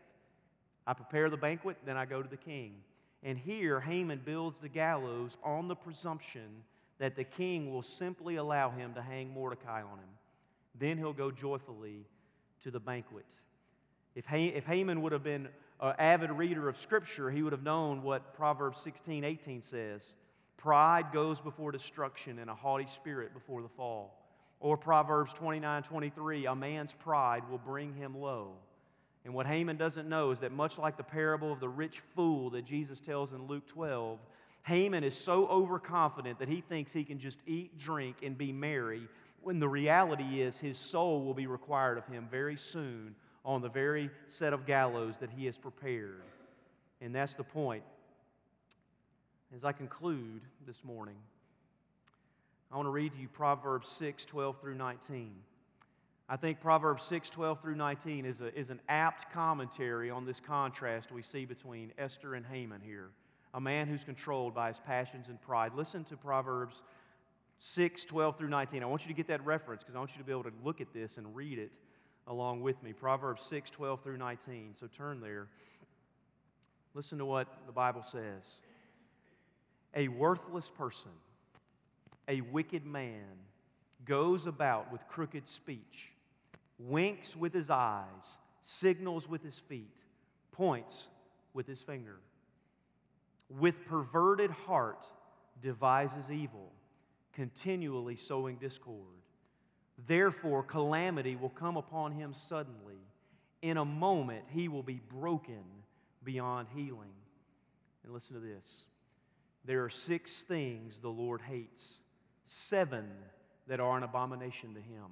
I 0.85 0.93
prepare 0.93 1.29
the 1.29 1.37
banquet, 1.37 1.77
then 1.85 1.97
I 1.97 2.05
go 2.05 2.21
to 2.21 2.29
the 2.29 2.37
king. 2.37 2.75
And 3.23 3.37
here, 3.37 3.79
Haman 3.79 4.21
builds 4.23 4.59
the 4.59 4.69
gallows 4.69 5.37
on 5.43 5.67
the 5.67 5.75
presumption 5.75 6.63
that 6.99 7.15
the 7.15 7.23
king 7.23 7.71
will 7.71 7.81
simply 7.81 8.35
allow 8.35 8.69
him 8.69 8.93
to 8.93 9.01
hang 9.01 9.33
Mordecai 9.33 9.81
on 9.81 9.97
him. 9.97 10.09
Then 10.79 10.97
he'll 10.97 11.13
go 11.13 11.31
joyfully 11.31 12.05
to 12.63 12.71
the 12.71 12.79
banquet. 12.79 13.25
If, 14.15 14.25
ha- 14.25 14.53
if 14.55 14.65
Haman 14.65 15.01
would 15.01 15.11
have 15.11 15.23
been 15.23 15.47
an 15.79 15.93
avid 15.99 16.31
reader 16.31 16.69
of 16.69 16.77
Scripture, 16.77 17.29
he 17.29 17.43
would 17.43 17.53
have 17.53 17.63
known 17.63 18.01
what 18.01 18.33
Proverbs 18.35 18.79
16 18.81 19.23
18 19.23 19.61
says 19.61 20.13
Pride 20.57 21.11
goes 21.13 21.39
before 21.39 21.71
destruction, 21.71 22.39
and 22.39 22.49
a 22.49 22.55
haughty 22.55 22.87
spirit 22.87 23.33
before 23.33 23.61
the 23.61 23.69
fall. 23.69 24.16
Or 24.59 24.77
Proverbs 24.77 25.33
29 25.33 25.83
23, 25.83 26.45
a 26.45 26.55
man's 26.55 26.93
pride 26.93 27.43
will 27.49 27.59
bring 27.59 27.93
him 27.93 28.17
low. 28.17 28.53
And 29.25 29.33
what 29.33 29.45
Haman 29.45 29.77
doesn't 29.77 30.07
know 30.07 30.31
is 30.31 30.39
that, 30.39 30.51
much 30.51 30.77
like 30.77 30.95
the 30.95 31.03
parable 31.03 31.51
of 31.51 31.59
the 31.59 31.69
rich 31.69 32.01
fool 32.15 32.49
that 32.51 32.65
Jesus 32.65 32.99
tells 32.99 33.33
in 33.33 33.45
Luke 33.45 33.67
12, 33.67 34.19
Haman 34.63 35.03
is 35.03 35.15
so 35.15 35.47
overconfident 35.47 36.39
that 36.39 36.47
he 36.47 36.61
thinks 36.61 36.91
he 36.91 37.03
can 37.03 37.19
just 37.19 37.39
eat, 37.45 37.77
drink, 37.77 38.17
and 38.23 38.37
be 38.37 38.51
merry, 38.51 39.07
when 39.41 39.59
the 39.59 39.67
reality 39.67 40.41
is 40.41 40.57
his 40.57 40.77
soul 40.77 41.23
will 41.23 41.33
be 41.33 41.47
required 41.47 41.97
of 41.97 42.05
him 42.07 42.27
very 42.31 42.57
soon 42.57 43.15
on 43.45 43.61
the 43.61 43.69
very 43.69 44.09
set 44.27 44.53
of 44.53 44.65
gallows 44.65 45.15
that 45.19 45.29
he 45.29 45.45
has 45.45 45.57
prepared. 45.57 46.21
And 47.01 47.13
that's 47.13 47.33
the 47.33 47.43
point. 47.43 47.83
As 49.55 49.63
I 49.63 49.71
conclude 49.71 50.41
this 50.65 50.83
morning, 50.83 51.15
I 52.71 52.75
want 52.75 52.85
to 52.85 52.91
read 52.91 53.13
to 53.13 53.19
you 53.19 53.27
Proverbs 53.27 53.89
6 53.89 54.25
12 54.25 54.59
through 54.59 54.75
19. 54.75 55.31
I 56.29 56.35
think 56.35 56.59
Proverbs 56.59 57.03
6 57.03 57.29
12 57.29 57.61
through 57.61 57.75
19 57.75 58.25
is, 58.25 58.41
a, 58.41 58.57
is 58.57 58.69
an 58.69 58.81
apt 58.89 59.31
commentary 59.31 60.09
on 60.09 60.25
this 60.25 60.41
contrast 60.41 61.11
we 61.11 61.21
see 61.21 61.45
between 61.45 61.93
Esther 61.97 62.35
and 62.35 62.45
Haman 62.45 62.81
here. 62.83 63.09
A 63.53 63.61
man 63.61 63.87
who's 63.87 64.03
controlled 64.03 64.53
by 64.53 64.67
his 64.67 64.79
passions 64.79 65.29
and 65.29 65.41
pride. 65.41 65.71
Listen 65.73 66.03
to 66.05 66.17
Proverbs 66.17 66.81
6 67.59 68.03
12 68.03 68.37
through 68.37 68.49
19. 68.49 68.83
I 68.83 68.85
want 68.85 69.03
you 69.03 69.07
to 69.07 69.13
get 69.13 69.27
that 69.27 69.45
reference 69.45 69.83
because 69.83 69.95
I 69.95 69.99
want 69.99 70.11
you 70.11 70.17
to 70.17 70.25
be 70.25 70.33
able 70.33 70.43
to 70.43 70.53
look 70.63 70.81
at 70.81 70.93
this 70.93 71.17
and 71.17 71.33
read 71.33 71.57
it 71.57 71.77
along 72.27 72.61
with 72.61 72.81
me. 72.83 72.91
Proverbs 72.91 73.43
6 73.43 73.69
12 73.69 74.01
through 74.01 74.17
19. 74.17 74.75
So 74.77 74.87
turn 74.87 75.21
there. 75.21 75.47
Listen 76.93 77.17
to 77.19 77.25
what 77.25 77.47
the 77.65 77.71
Bible 77.71 78.03
says. 78.03 78.61
A 79.95 80.09
worthless 80.09 80.69
person, 80.69 81.11
a 82.27 82.41
wicked 82.41 82.85
man, 82.85 83.25
goes 84.05 84.45
about 84.45 84.91
with 84.91 85.07
crooked 85.07 85.47
speech, 85.47 86.11
winks 86.79 87.35
with 87.35 87.53
his 87.53 87.69
eyes, 87.69 88.37
signals 88.61 89.27
with 89.27 89.43
his 89.43 89.59
feet, 89.59 90.03
points 90.51 91.07
with 91.53 91.67
his 91.67 91.81
finger. 91.81 92.19
With 93.49 93.85
perverted 93.85 94.51
heart, 94.51 95.07
devises 95.61 96.31
evil, 96.31 96.71
continually 97.33 98.15
sowing 98.15 98.57
discord. 98.57 99.01
Therefore, 100.07 100.63
calamity 100.63 101.35
will 101.35 101.49
come 101.49 101.77
upon 101.77 102.11
him 102.11 102.33
suddenly. 102.33 102.99
In 103.61 103.77
a 103.77 103.85
moment, 103.85 104.45
he 104.49 104.67
will 104.67 104.83
be 104.83 105.01
broken 105.09 105.63
beyond 106.23 106.67
healing. 106.75 107.13
And 108.03 108.13
listen 108.13 108.35
to 108.35 108.41
this 108.41 108.83
there 109.65 109.83
are 109.83 109.89
six 109.89 110.43
things 110.43 110.99
the 110.99 111.09
Lord 111.09 111.41
hates, 111.41 111.95
seven 112.47 113.05
that 113.67 113.79
are 113.79 113.97
an 113.97 114.03
abomination 114.03 114.73
to 114.73 114.81
him 114.81 115.11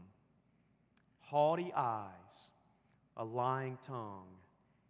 haughty 1.26 1.72
eyes, 1.76 2.50
a 3.18 3.26
lying 3.26 3.78
tongue, 3.86 4.28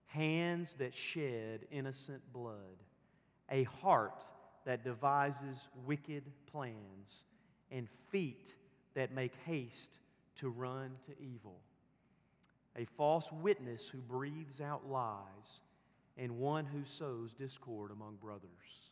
hands 0.07 0.75
that 0.79 0.93
shed 0.93 1.65
innocent 1.71 2.21
blood, 2.33 2.83
a 3.49 3.63
heart 3.63 4.21
that 4.65 4.83
devises 4.83 5.67
wicked 5.85 6.23
plans, 6.51 7.23
and 7.71 7.87
feet 8.11 8.55
that 8.95 9.13
make 9.13 9.33
haste 9.45 9.99
to 10.35 10.49
run 10.49 10.91
to 11.05 11.11
evil. 11.21 11.59
A 12.77 12.85
false 12.97 13.31
witness 13.31 13.87
who 13.87 13.99
breathes 13.99 14.59
out 14.59 14.89
lies, 14.89 15.61
and 16.17 16.37
one 16.37 16.65
who 16.65 16.83
sows 16.83 17.33
discord 17.33 17.91
among 17.91 18.15
brothers. 18.15 18.91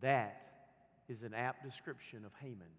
That 0.00 0.49
is 1.10 1.22
an 1.22 1.34
apt 1.34 1.62
description 1.64 2.24
of 2.24 2.32
Haman. 2.40 2.72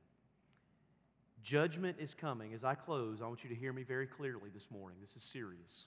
Judgment 1.44 1.98
is 2.00 2.14
coming. 2.14 2.54
As 2.54 2.64
I 2.64 2.74
close, 2.74 3.22
I 3.22 3.28
want 3.28 3.44
you 3.44 3.50
to 3.50 3.56
hear 3.56 3.74
me 3.74 3.84
very 3.84 4.08
clearly 4.08 4.50
this 4.54 4.68
morning. 4.72 4.98
This 5.02 5.16
is 5.16 5.24
serious. 5.24 5.86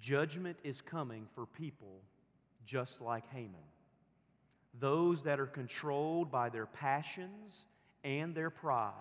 Judgment 0.00 0.56
is 0.62 0.80
coming 0.80 1.26
for 1.34 1.46
people 1.46 2.02
just 2.64 3.00
like 3.00 3.24
Haman 3.32 3.64
those 4.80 5.22
that 5.22 5.38
are 5.38 5.46
controlled 5.46 6.30
by 6.30 6.48
their 6.48 6.66
passions 6.66 7.66
and 8.04 8.34
their 8.34 8.50
pride, 8.50 8.92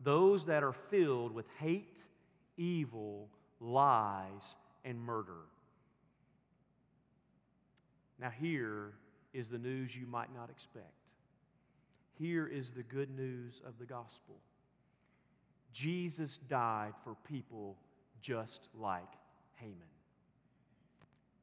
those 0.00 0.44
that 0.46 0.62
are 0.62 0.72
filled 0.72 1.32
with 1.32 1.46
hate, 1.58 2.00
evil, 2.56 3.28
lies, 3.60 4.56
and 4.84 5.00
murder. 5.00 5.46
Now, 8.18 8.30
here 8.30 8.92
is 9.34 9.48
the 9.48 9.58
news 9.58 9.96
you 9.96 10.06
might 10.06 10.32
not 10.34 10.50
expect. 10.50 10.86
Here 12.22 12.46
is 12.46 12.70
the 12.70 12.84
good 12.84 13.10
news 13.18 13.60
of 13.66 13.80
the 13.80 13.84
gospel 13.84 14.36
Jesus 15.72 16.38
died 16.48 16.92
for 17.02 17.16
people 17.28 17.76
just 18.20 18.68
like 18.78 19.08
Haman 19.56 19.74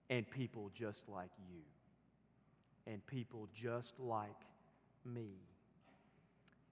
and 0.09 0.29
people 0.31 0.71
just 0.73 1.03
like 1.09 1.31
you 1.49 2.93
and 2.93 3.05
people 3.07 3.49
just 3.53 3.99
like 3.99 4.29
me. 5.05 5.31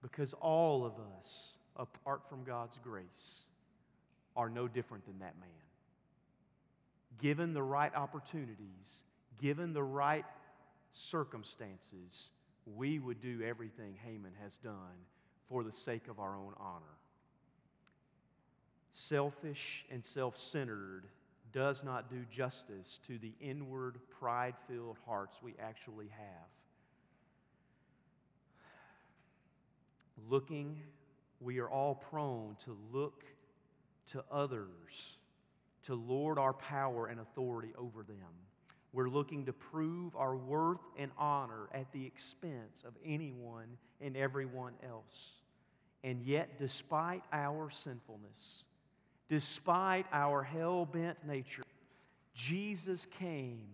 Because 0.02 0.34
all 0.36 0.86
of 0.86 0.94
us, 1.20 1.58
apart 1.76 2.22
from 2.30 2.46
God's 2.46 2.80
grace, 2.82 3.42
are 4.38 4.50
no 4.50 4.70
different 4.70 5.06
than 5.06 5.20
that 5.20 5.38
man. 5.38 5.50
Given 7.20 7.54
the 7.54 7.64
right 7.64 7.94
opportunities, 7.94 9.04
given 9.38 9.74
the 9.74 9.84
right 9.84 10.26
circumstances, 10.94 12.30
we 12.76 13.00
would 13.00 13.20
do 13.20 13.42
everything 13.44 13.96
Haman 14.04 14.34
has 14.42 14.58
done 14.58 14.74
for 15.50 15.64
the 15.64 15.72
sake 15.72 16.08
of 16.10 16.20
our 16.20 16.36
own 16.36 16.54
honor. 16.60 16.84
Selfish 18.94 19.86
and 19.92 20.04
self 20.04 20.38
centered 20.38 21.04
does 21.54 21.84
not 21.84 22.10
do 22.10 22.26
justice 22.30 23.00
to 23.08 23.18
the 23.20 23.34
inward, 23.40 23.98
pride 24.20 24.56
filled 24.68 24.98
hearts 25.06 25.38
we 25.42 25.56
actually 25.62 26.10
have. 26.10 26.50
Looking, 30.30 30.82
we 31.40 31.60
are 31.60 31.70
all 31.70 31.96
prone 31.96 32.58
to 32.66 32.76
look 32.92 33.24
to 34.12 34.24
others 34.32 35.20
to 35.88 35.96
lord 35.96 36.38
our 36.38 36.54
power 36.54 37.08
and 37.08 37.20
authority 37.20 37.74
over 37.78 38.04
them. 38.04 38.18
We're 38.94 39.10
looking 39.10 39.46
to 39.46 39.54
prove 39.54 40.16
our 40.16 40.36
worth 40.36 40.82
and 40.98 41.12
honor 41.18 41.68
at 41.74 41.92
the 41.92 42.06
expense 42.06 42.84
of 42.86 42.94
anyone 43.06 43.78
and 44.02 44.16
everyone 44.18 44.74
else. 44.88 45.34
And 46.04 46.22
yet, 46.24 46.58
despite 46.58 47.24
our 47.32 47.70
sinfulness, 47.70 48.66
Despite 49.30 50.06
our 50.14 50.42
hell 50.42 50.86
bent 50.86 51.18
nature, 51.26 51.64
Jesus 52.34 53.08
came 53.20 53.68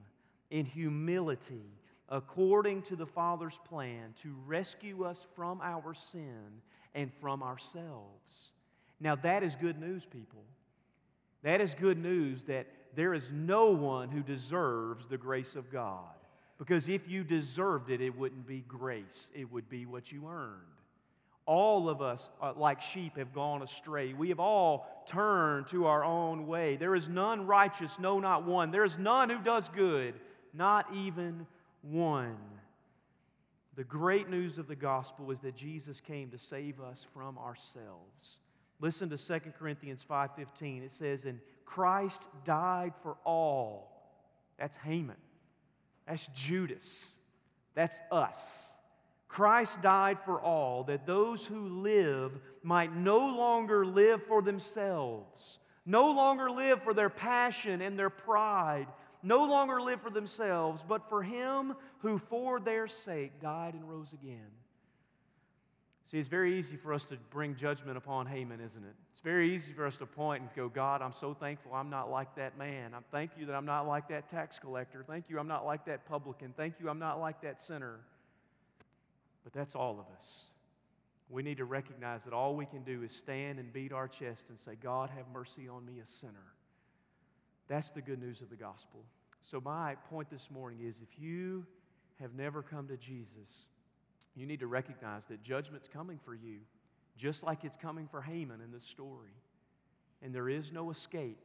in 0.49 0.65
humility 0.65 1.65
according 2.09 2.81
to 2.83 2.95
the 2.95 3.05
Father's 3.05 3.59
plan 3.67 4.13
to 4.21 4.35
rescue 4.45 5.03
us 5.03 5.25
from 5.35 5.59
our 5.61 5.93
sin 5.93 6.61
and 6.95 7.11
from 7.21 7.43
ourselves. 7.43 8.53
Now, 8.99 9.15
that 9.15 9.43
is 9.43 9.55
good 9.55 9.79
news, 9.79 10.05
people. 10.05 10.43
That 11.43 11.61
is 11.61 11.75
good 11.75 11.97
news 11.97 12.43
that 12.45 12.67
there 12.95 13.13
is 13.13 13.31
no 13.31 13.71
one 13.71 14.09
who 14.09 14.21
deserves 14.21 15.07
the 15.07 15.17
grace 15.17 15.55
of 15.55 15.71
God. 15.71 16.13
Because 16.57 16.87
if 16.87 17.07
you 17.07 17.23
deserved 17.23 17.89
it, 17.89 18.01
it 18.01 18.17
wouldn't 18.17 18.47
be 18.47 18.63
grace, 18.67 19.29
it 19.33 19.51
would 19.51 19.69
be 19.69 19.85
what 19.85 20.11
you 20.11 20.27
earned. 20.27 20.61
All 21.45 21.89
of 21.89 22.01
us, 22.01 22.29
uh, 22.41 22.53
like 22.55 22.81
sheep, 22.81 23.17
have 23.17 23.33
gone 23.33 23.63
astray. 23.63 24.13
We 24.13 24.29
have 24.29 24.39
all 24.39 25.03
turned 25.05 25.67
to 25.69 25.87
our 25.87 26.03
own 26.03 26.47
way. 26.47 26.77
There 26.77 26.95
is 26.95 27.09
none 27.09 27.45
righteous, 27.45 27.99
no, 27.99 28.19
not 28.19 28.45
one. 28.45 28.71
There 28.71 28.85
is 28.85 28.97
none 28.97 29.29
who 29.29 29.39
does 29.39 29.67
good, 29.69 30.13
not 30.53 30.85
even 30.95 31.45
one. 31.81 32.37
The 33.75 33.83
great 33.83 34.29
news 34.29 34.57
of 34.57 34.67
the 34.67 34.75
gospel 34.75 35.31
is 35.31 35.39
that 35.41 35.55
Jesus 35.55 35.99
came 35.99 36.29
to 36.29 36.39
save 36.39 36.79
us 36.79 37.05
from 37.13 37.37
ourselves. 37.37 38.39
Listen 38.79 39.09
to 39.09 39.17
2 39.17 39.53
Corinthians 39.57 40.03
5:15. 40.03 40.83
It 40.83 40.91
says, 40.91 41.25
"And 41.25 41.41
Christ 41.65 42.27
died 42.43 42.93
for 43.01 43.17
all." 43.23 43.89
That's 44.57 44.77
Haman. 44.77 45.17
That's 46.05 46.27
Judas. 46.27 47.17
That's 47.73 47.97
us. 48.11 48.77
Christ 49.27 49.81
died 49.81 50.19
for 50.25 50.39
all, 50.39 50.83
that 50.83 51.07
those 51.07 51.47
who 51.47 51.81
live 51.81 52.39
might 52.61 52.93
no 52.93 53.17
longer 53.17 53.83
live 53.83 54.21
for 54.27 54.43
themselves, 54.43 55.59
no 55.85 56.11
longer 56.11 56.51
live 56.51 56.83
for 56.83 56.93
their 56.93 57.09
passion 57.09 57.81
and 57.81 57.97
their 57.97 58.11
pride, 58.11 58.87
no 59.23 59.43
longer 59.45 59.81
live 59.81 60.01
for 60.01 60.11
themselves, 60.11 60.83
but 60.87 61.09
for 61.09 61.23
Him 61.23 61.75
who 61.99 62.19
for 62.19 62.59
their 62.59 62.87
sake 62.87 63.39
died 63.41 63.73
and 63.73 63.89
rose 63.89 64.13
again. 64.13 64.51
See, 66.05 66.19
it's 66.19 66.27
very 66.27 66.57
easy 66.59 66.75
for 66.75 66.93
us 66.93 67.05
to 67.05 67.17
bring 67.31 67.55
judgment 67.55 67.97
upon 67.97 68.25
Haman, 68.27 68.59
isn't 68.59 68.83
it? 68.83 68.95
It's 69.11 69.21
very 69.21 69.55
easy 69.55 69.71
for 69.71 69.85
us 69.85 69.97
to 69.97 70.05
point 70.05 70.41
and 70.41 70.49
go, 70.55 70.67
God, 70.67 71.01
I'm 71.01 71.13
so 71.13 71.33
thankful 71.33 71.73
I'm 71.73 71.89
not 71.89 72.11
like 72.11 72.35
that 72.35 72.57
man. 72.57 72.93
I 72.93 72.99
thank 73.11 73.31
you 73.37 73.45
that 73.45 73.55
I'm 73.55 73.65
not 73.65 73.87
like 73.87 74.09
that 74.09 74.27
tax 74.27 74.59
collector. 74.59 75.03
Thank 75.07 75.29
you 75.29 75.39
I'm 75.39 75.47
not 75.47 75.65
like 75.65 75.85
that 75.85 76.05
publican. 76.05 76.53
Thank 76.57 76.75
you 76.79 76.89
I'm 76.89 76.99
not 76.99 77.19
like 77.19 77.41
that 77.41 77.61
sinner. 77.61 77.99
But 79.43 79.53
that's 79.53 79.75
all 79.75 79.99
of 79.99 80.05
us. 80.17 80.45
We 81.29 81.41
need 81.41 81.57
to 81.57 81.65
recognize 81.65 82.23
that 82.25 82.33
all 82.33 82.55
we 82.55 82.65
can 82.65 82.83
do 82.83 83.01
is 83.01 83.11
stand 83.11 83.59
and 83.59 83.71
beat 83.71 83.91
our 83.91 84.07
chest 84.07 84.45
and 84.49 84.59
say, 84.59 84.73
God, 84.81 85.09
have 85.09 85.25
mercy 85.33 85.67
on 85.67 85.85
me, 85.85 85.99
a 86.01 86.05
sinner. 86.05 86.53
That's 87.67 87.91
the 87.91 88.01
good 88.01 88.21
news 88.21 88.41
of 88.41 88.49
the 88.49 88.55
gospel. 88.55 88.99
So, 89.41 89.59
my 89.59 89.95
point 90.09 90.29
this 90.29 90.49
morning 90.51 90.79
is 90.85 90.97
if 91.01 91.19
you 91.19 91.65
have 92.19 92.33
never 92.35 92.61
come 92.61 92.87
to 92.87 92.97
Jesus, 92.97 93.65
you 94.35 94.45
need 94.45 94.59
to 94.59 94.67
recognize 94.67 95.25
that 95.25 95.43
judgment's 95.43 95.87
coming 95.87 96.19
for 96.23 96.33
you, 96.33 96.57
just 97.17 97.43
like 97.43 97.63
it's 97.63 97.77
coming 97.77 98.07
for 98.07 98.21
Haman 98.21 98.61
in 98.61 98.71
this 98.71 98.83
story. 98.83 99.33
And 100.21 100.33
there 100.33 100.49
is 100.49 100.71
no 100.71 100.89
escape. 100.89 101.39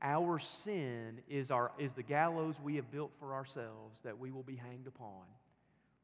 Our 0.00 0.38
sin 0.38 1.20
is, 1.28 1.50
our, 1.50 1.70
is 1.78 1.92
the 1.92 2.02
gallows 2.02 2.56
we 2.60 2.76
have 2.76 2.90
built 2.90 3.12
for 3.20 3.34
ourselves 3.34 4.00
that 4.02 4.18
we 4.18 4.32
will 4.32 4.42
be 4.42 4.56
hanged 4.56 4.86
upon 4.86 5.22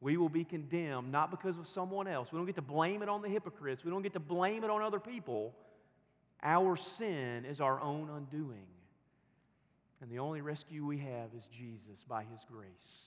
we 0.01 0.17
will 0.17 0.29
be 0.29 0.45
condemned 0.45 1.11
not 1.11 1.31
because 1.31 1.59
of 1.59 1.67
someone 1.67 2.07
else. 2.07 2.33
We 2.33 2.39
don't 2.39 2.47
get 2.47 2.55
to 2.57 2.63
blame 2.63 3.03
it 3.03 3.09
on 3.09 3.23
the 3.23 3.29
hypocrites, 3.29 3.85
we 3.85 3.91
don't 3.91 4.03
get 4.03 4.13
to 4.13 4.21
blame 4.21 4.65
it 4.65 4.71
on 4.71 4.83
other 4.83 5.01
people. 5.01 5.55
Our 6.43 6.77
sin 6.77 7.45
is 7.45 7.61
our 7.61 7.81
own 7.81 8.11
undoing. 8.11 8.67
And 10.01 10.09
the 10.09 10.21
only 10.21 10.41
rescue 10.41 10.87
we 10.87 10.99
have 10.99 11.35
is 11.37 11.49
Jesus 11.49 12.05
by 12.09 12.23
his 12.23 12.47
grace. 12.49 13.07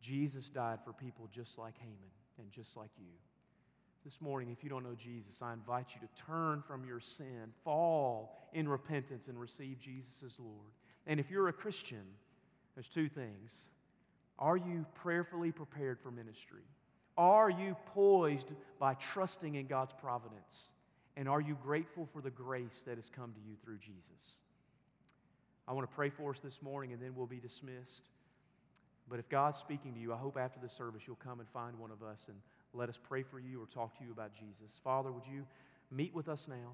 Jesus 0.00 0.48
died 0.48 0.78
for 0.82 0.94
people 0.94 1.28
just 1.30 1.58
like 1.58 1.74
Haman 1.78 2.17
and 2.38 2.50
just 2.52 2.76
like 2.76 2.90
you. 2.98 3.12
This 4.04 4.20
morning, 4.20 4.50
if 4.50 4.62
you 4.64 4.70
don't 4.70 4.84
know 4.84 4.94
Jesus, 4.94 5.42
I 5.42 5.52
invite 5.52 5.88
you 5.94 6.06
to 6.06 6.22
turn 6.22 6.62
from 6.66 6.84
your 6.84 7.00
sin, 7.00 7.52
fall 7.64 8.48
in 8.52 8.68
repentance, 8.68 9.26
and 9.28 9.38
receive 9.38 9.78
Jesus 9.80 10.22
as 10.24 10.38
Lord. 10.38 10.72
And 11.06 11.20
if 11.20 11.30
you're 11.30 11.48
a 11.48 11.52
Christian, 11.52 12.04
There's 12.78 12.86
two 12.86 13.08
things. 13.08 13.50
Are 14.38 14.56
you 14.56 14.86
prayerfully 14.94 15.50
prepared 15.50 15.98
for 16.00 16.12
ministry? 16.12 16.62
Are 17.16 17.50
you 17.50 17.76
poised 17.86 18.52
by 18.78 18.94
trusting 18.94 19.56
in 19.56 19.66
God's 19.66 19.92
providence? 20.00 20.68
And 21.16 21.28
are 21.28 21.40
you 21.40 21.58
grateful 21.60 22.08
for 22.12 22.22
the 22.22 22.30
grace 22.30 22.84
that 22.86 22.94
has 22.94 23.10
come 23.10 23.32
to 23.32 23.40
you 23.40 23.56
through 23.64 23.78
Jesus? 23.78 24.38
I 25.66 25.72
want 25.72 25.90
to 25.90 25.96
pray 25.96 26.08
for 26.08 26.30
us 26.30 26.38
this 26.38 26.62
morning 26.62 26.92
and 26.92 27.02
then 27.02 27.16
we'll 27.16 27.26
be 27.26 27.40
dismissed. 27.40 28.10
But 29.08 29.18
if 29.18 29.28
God's 29.28 29.58
speaking 29.58 29.94
to 29.94 30.00
you, 30.00 30.12
I 30.12 30.16
hope 30.16 30.36
after 30.36 30.60
the 30.60 30.68
service 30.68 31.02
you'll 31.06 31.16
come 31.16 31.40
and 31.40 31.48
find 31.48 31.78
one 31.78 31.90
of 31.90 32.02
us 32.02 32.26
and 32.28 32.36
let 32.74 32.88
us 32.88 32.98
pray 33.08 33.22
for 33.22 33.40
you 33.40 33.62
or 33.62 33.66
talk 33.66 33.96
to 33.98 34.04
you 34.04 34.12
about 34.12 34.34
Jesus. 34.34 34.78
Father, 34.84 35.10
would 35.10 35.26
you 35.26 35.44
meet 35.90 36.14
with 36.14 36.28
us 36.28 36.46
now 36.48 36.72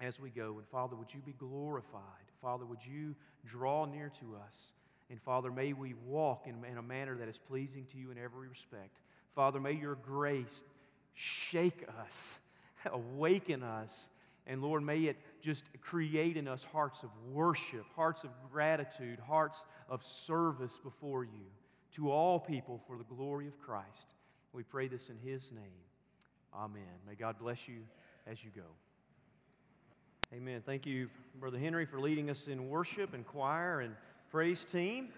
as 0.00 0.20
we 0.20 0.30
go? 0.30 0.56
And 0.58 0.66
Father, 0.68 0.94
would 0.96 1.12
you 1.12 1.20
be 1.20 1.32
glorified? 1.32 2.02
Father, 2.40 2.64
would 2.64 2.84
you 2.84 3.14
draw 3.44 3.84
near 3.84 4.10
to 4.20 4.36
us? 4.36 4.72
And 5.10 5.20
Father, 5.22 5.50
may 5.50 5.72
we 5.72 5.94
walk 6.06 6.46
in, 6.46 6.56
in 6.70 6.78
a 6.78 6.82
manner 6.82 7.16
that 7.16 7.28
is 7.28 7.38
pleasing 7.38 7.86
to 7.92 7.98
you 7.98 8.10
in 8.10 8.18
every 8.18 8.48
respect. 8.48 8.98
Father, 9.34 9.58
may 9.58 9.72
your 9.72 9.96
grace 9.96 10.62
shake 11.14 11.84
us, 12.06 12.38
awaken 12.92 13.62
us, 13.62 14.08
and 14.48 14.62
Lord, 14.62 14.82
may 14.82 15.00
it 15.00 15.18
just 15.42 15.64
create 15.82 16.38
in 16.38 16.48
us 16.48 16.64
hearts 16.72 17.02
of 17.02 17.10
worship, 17.30 17.84
hearts 17.94 18.24
of 18.24 18.30
gratitude, 18.50 19.18
hearts 19.20 19.64
of 19.90 20.02
service 20.02 20.78
before 20.82 21.24
you 21.24 21.46
to 21.94 22.10
all 22.10 22.40
people 22.40 22.80
for 22.86 22.96
the 22.96 23.04
glory 23.04 23.46
of 23.46 23.60
Christ. 23.60 24.14
We 24.54 24.62
pray 24.62 24.88
this 24.88 25.10
in 25.10 25.18
His 25.18 25.52
name. 25.52 25.84
Amen. 26.54 26.82
May 27.06 27.14
God 27.14 27.36
bless 27.38 27.68
you 27.68 27.80
as 28.26 28.42
you 28.42 28.50
go. 28.56 28.62
Amen. 30.34 30.62
Thank 30.64 30.86
you, 30.86 31.08
Brother 31.38 31.58
Henry, 31.58 31.84
for 31.84 32.00
leading 32.00 32.30
us 32.30 32.48
in 32.48 32.68
worship 32.70 33.12
and 33.12 33.26
choir 33.26 33.80
and 33.80 33.94
praise 34.30 34.64
team. 34.64 35.08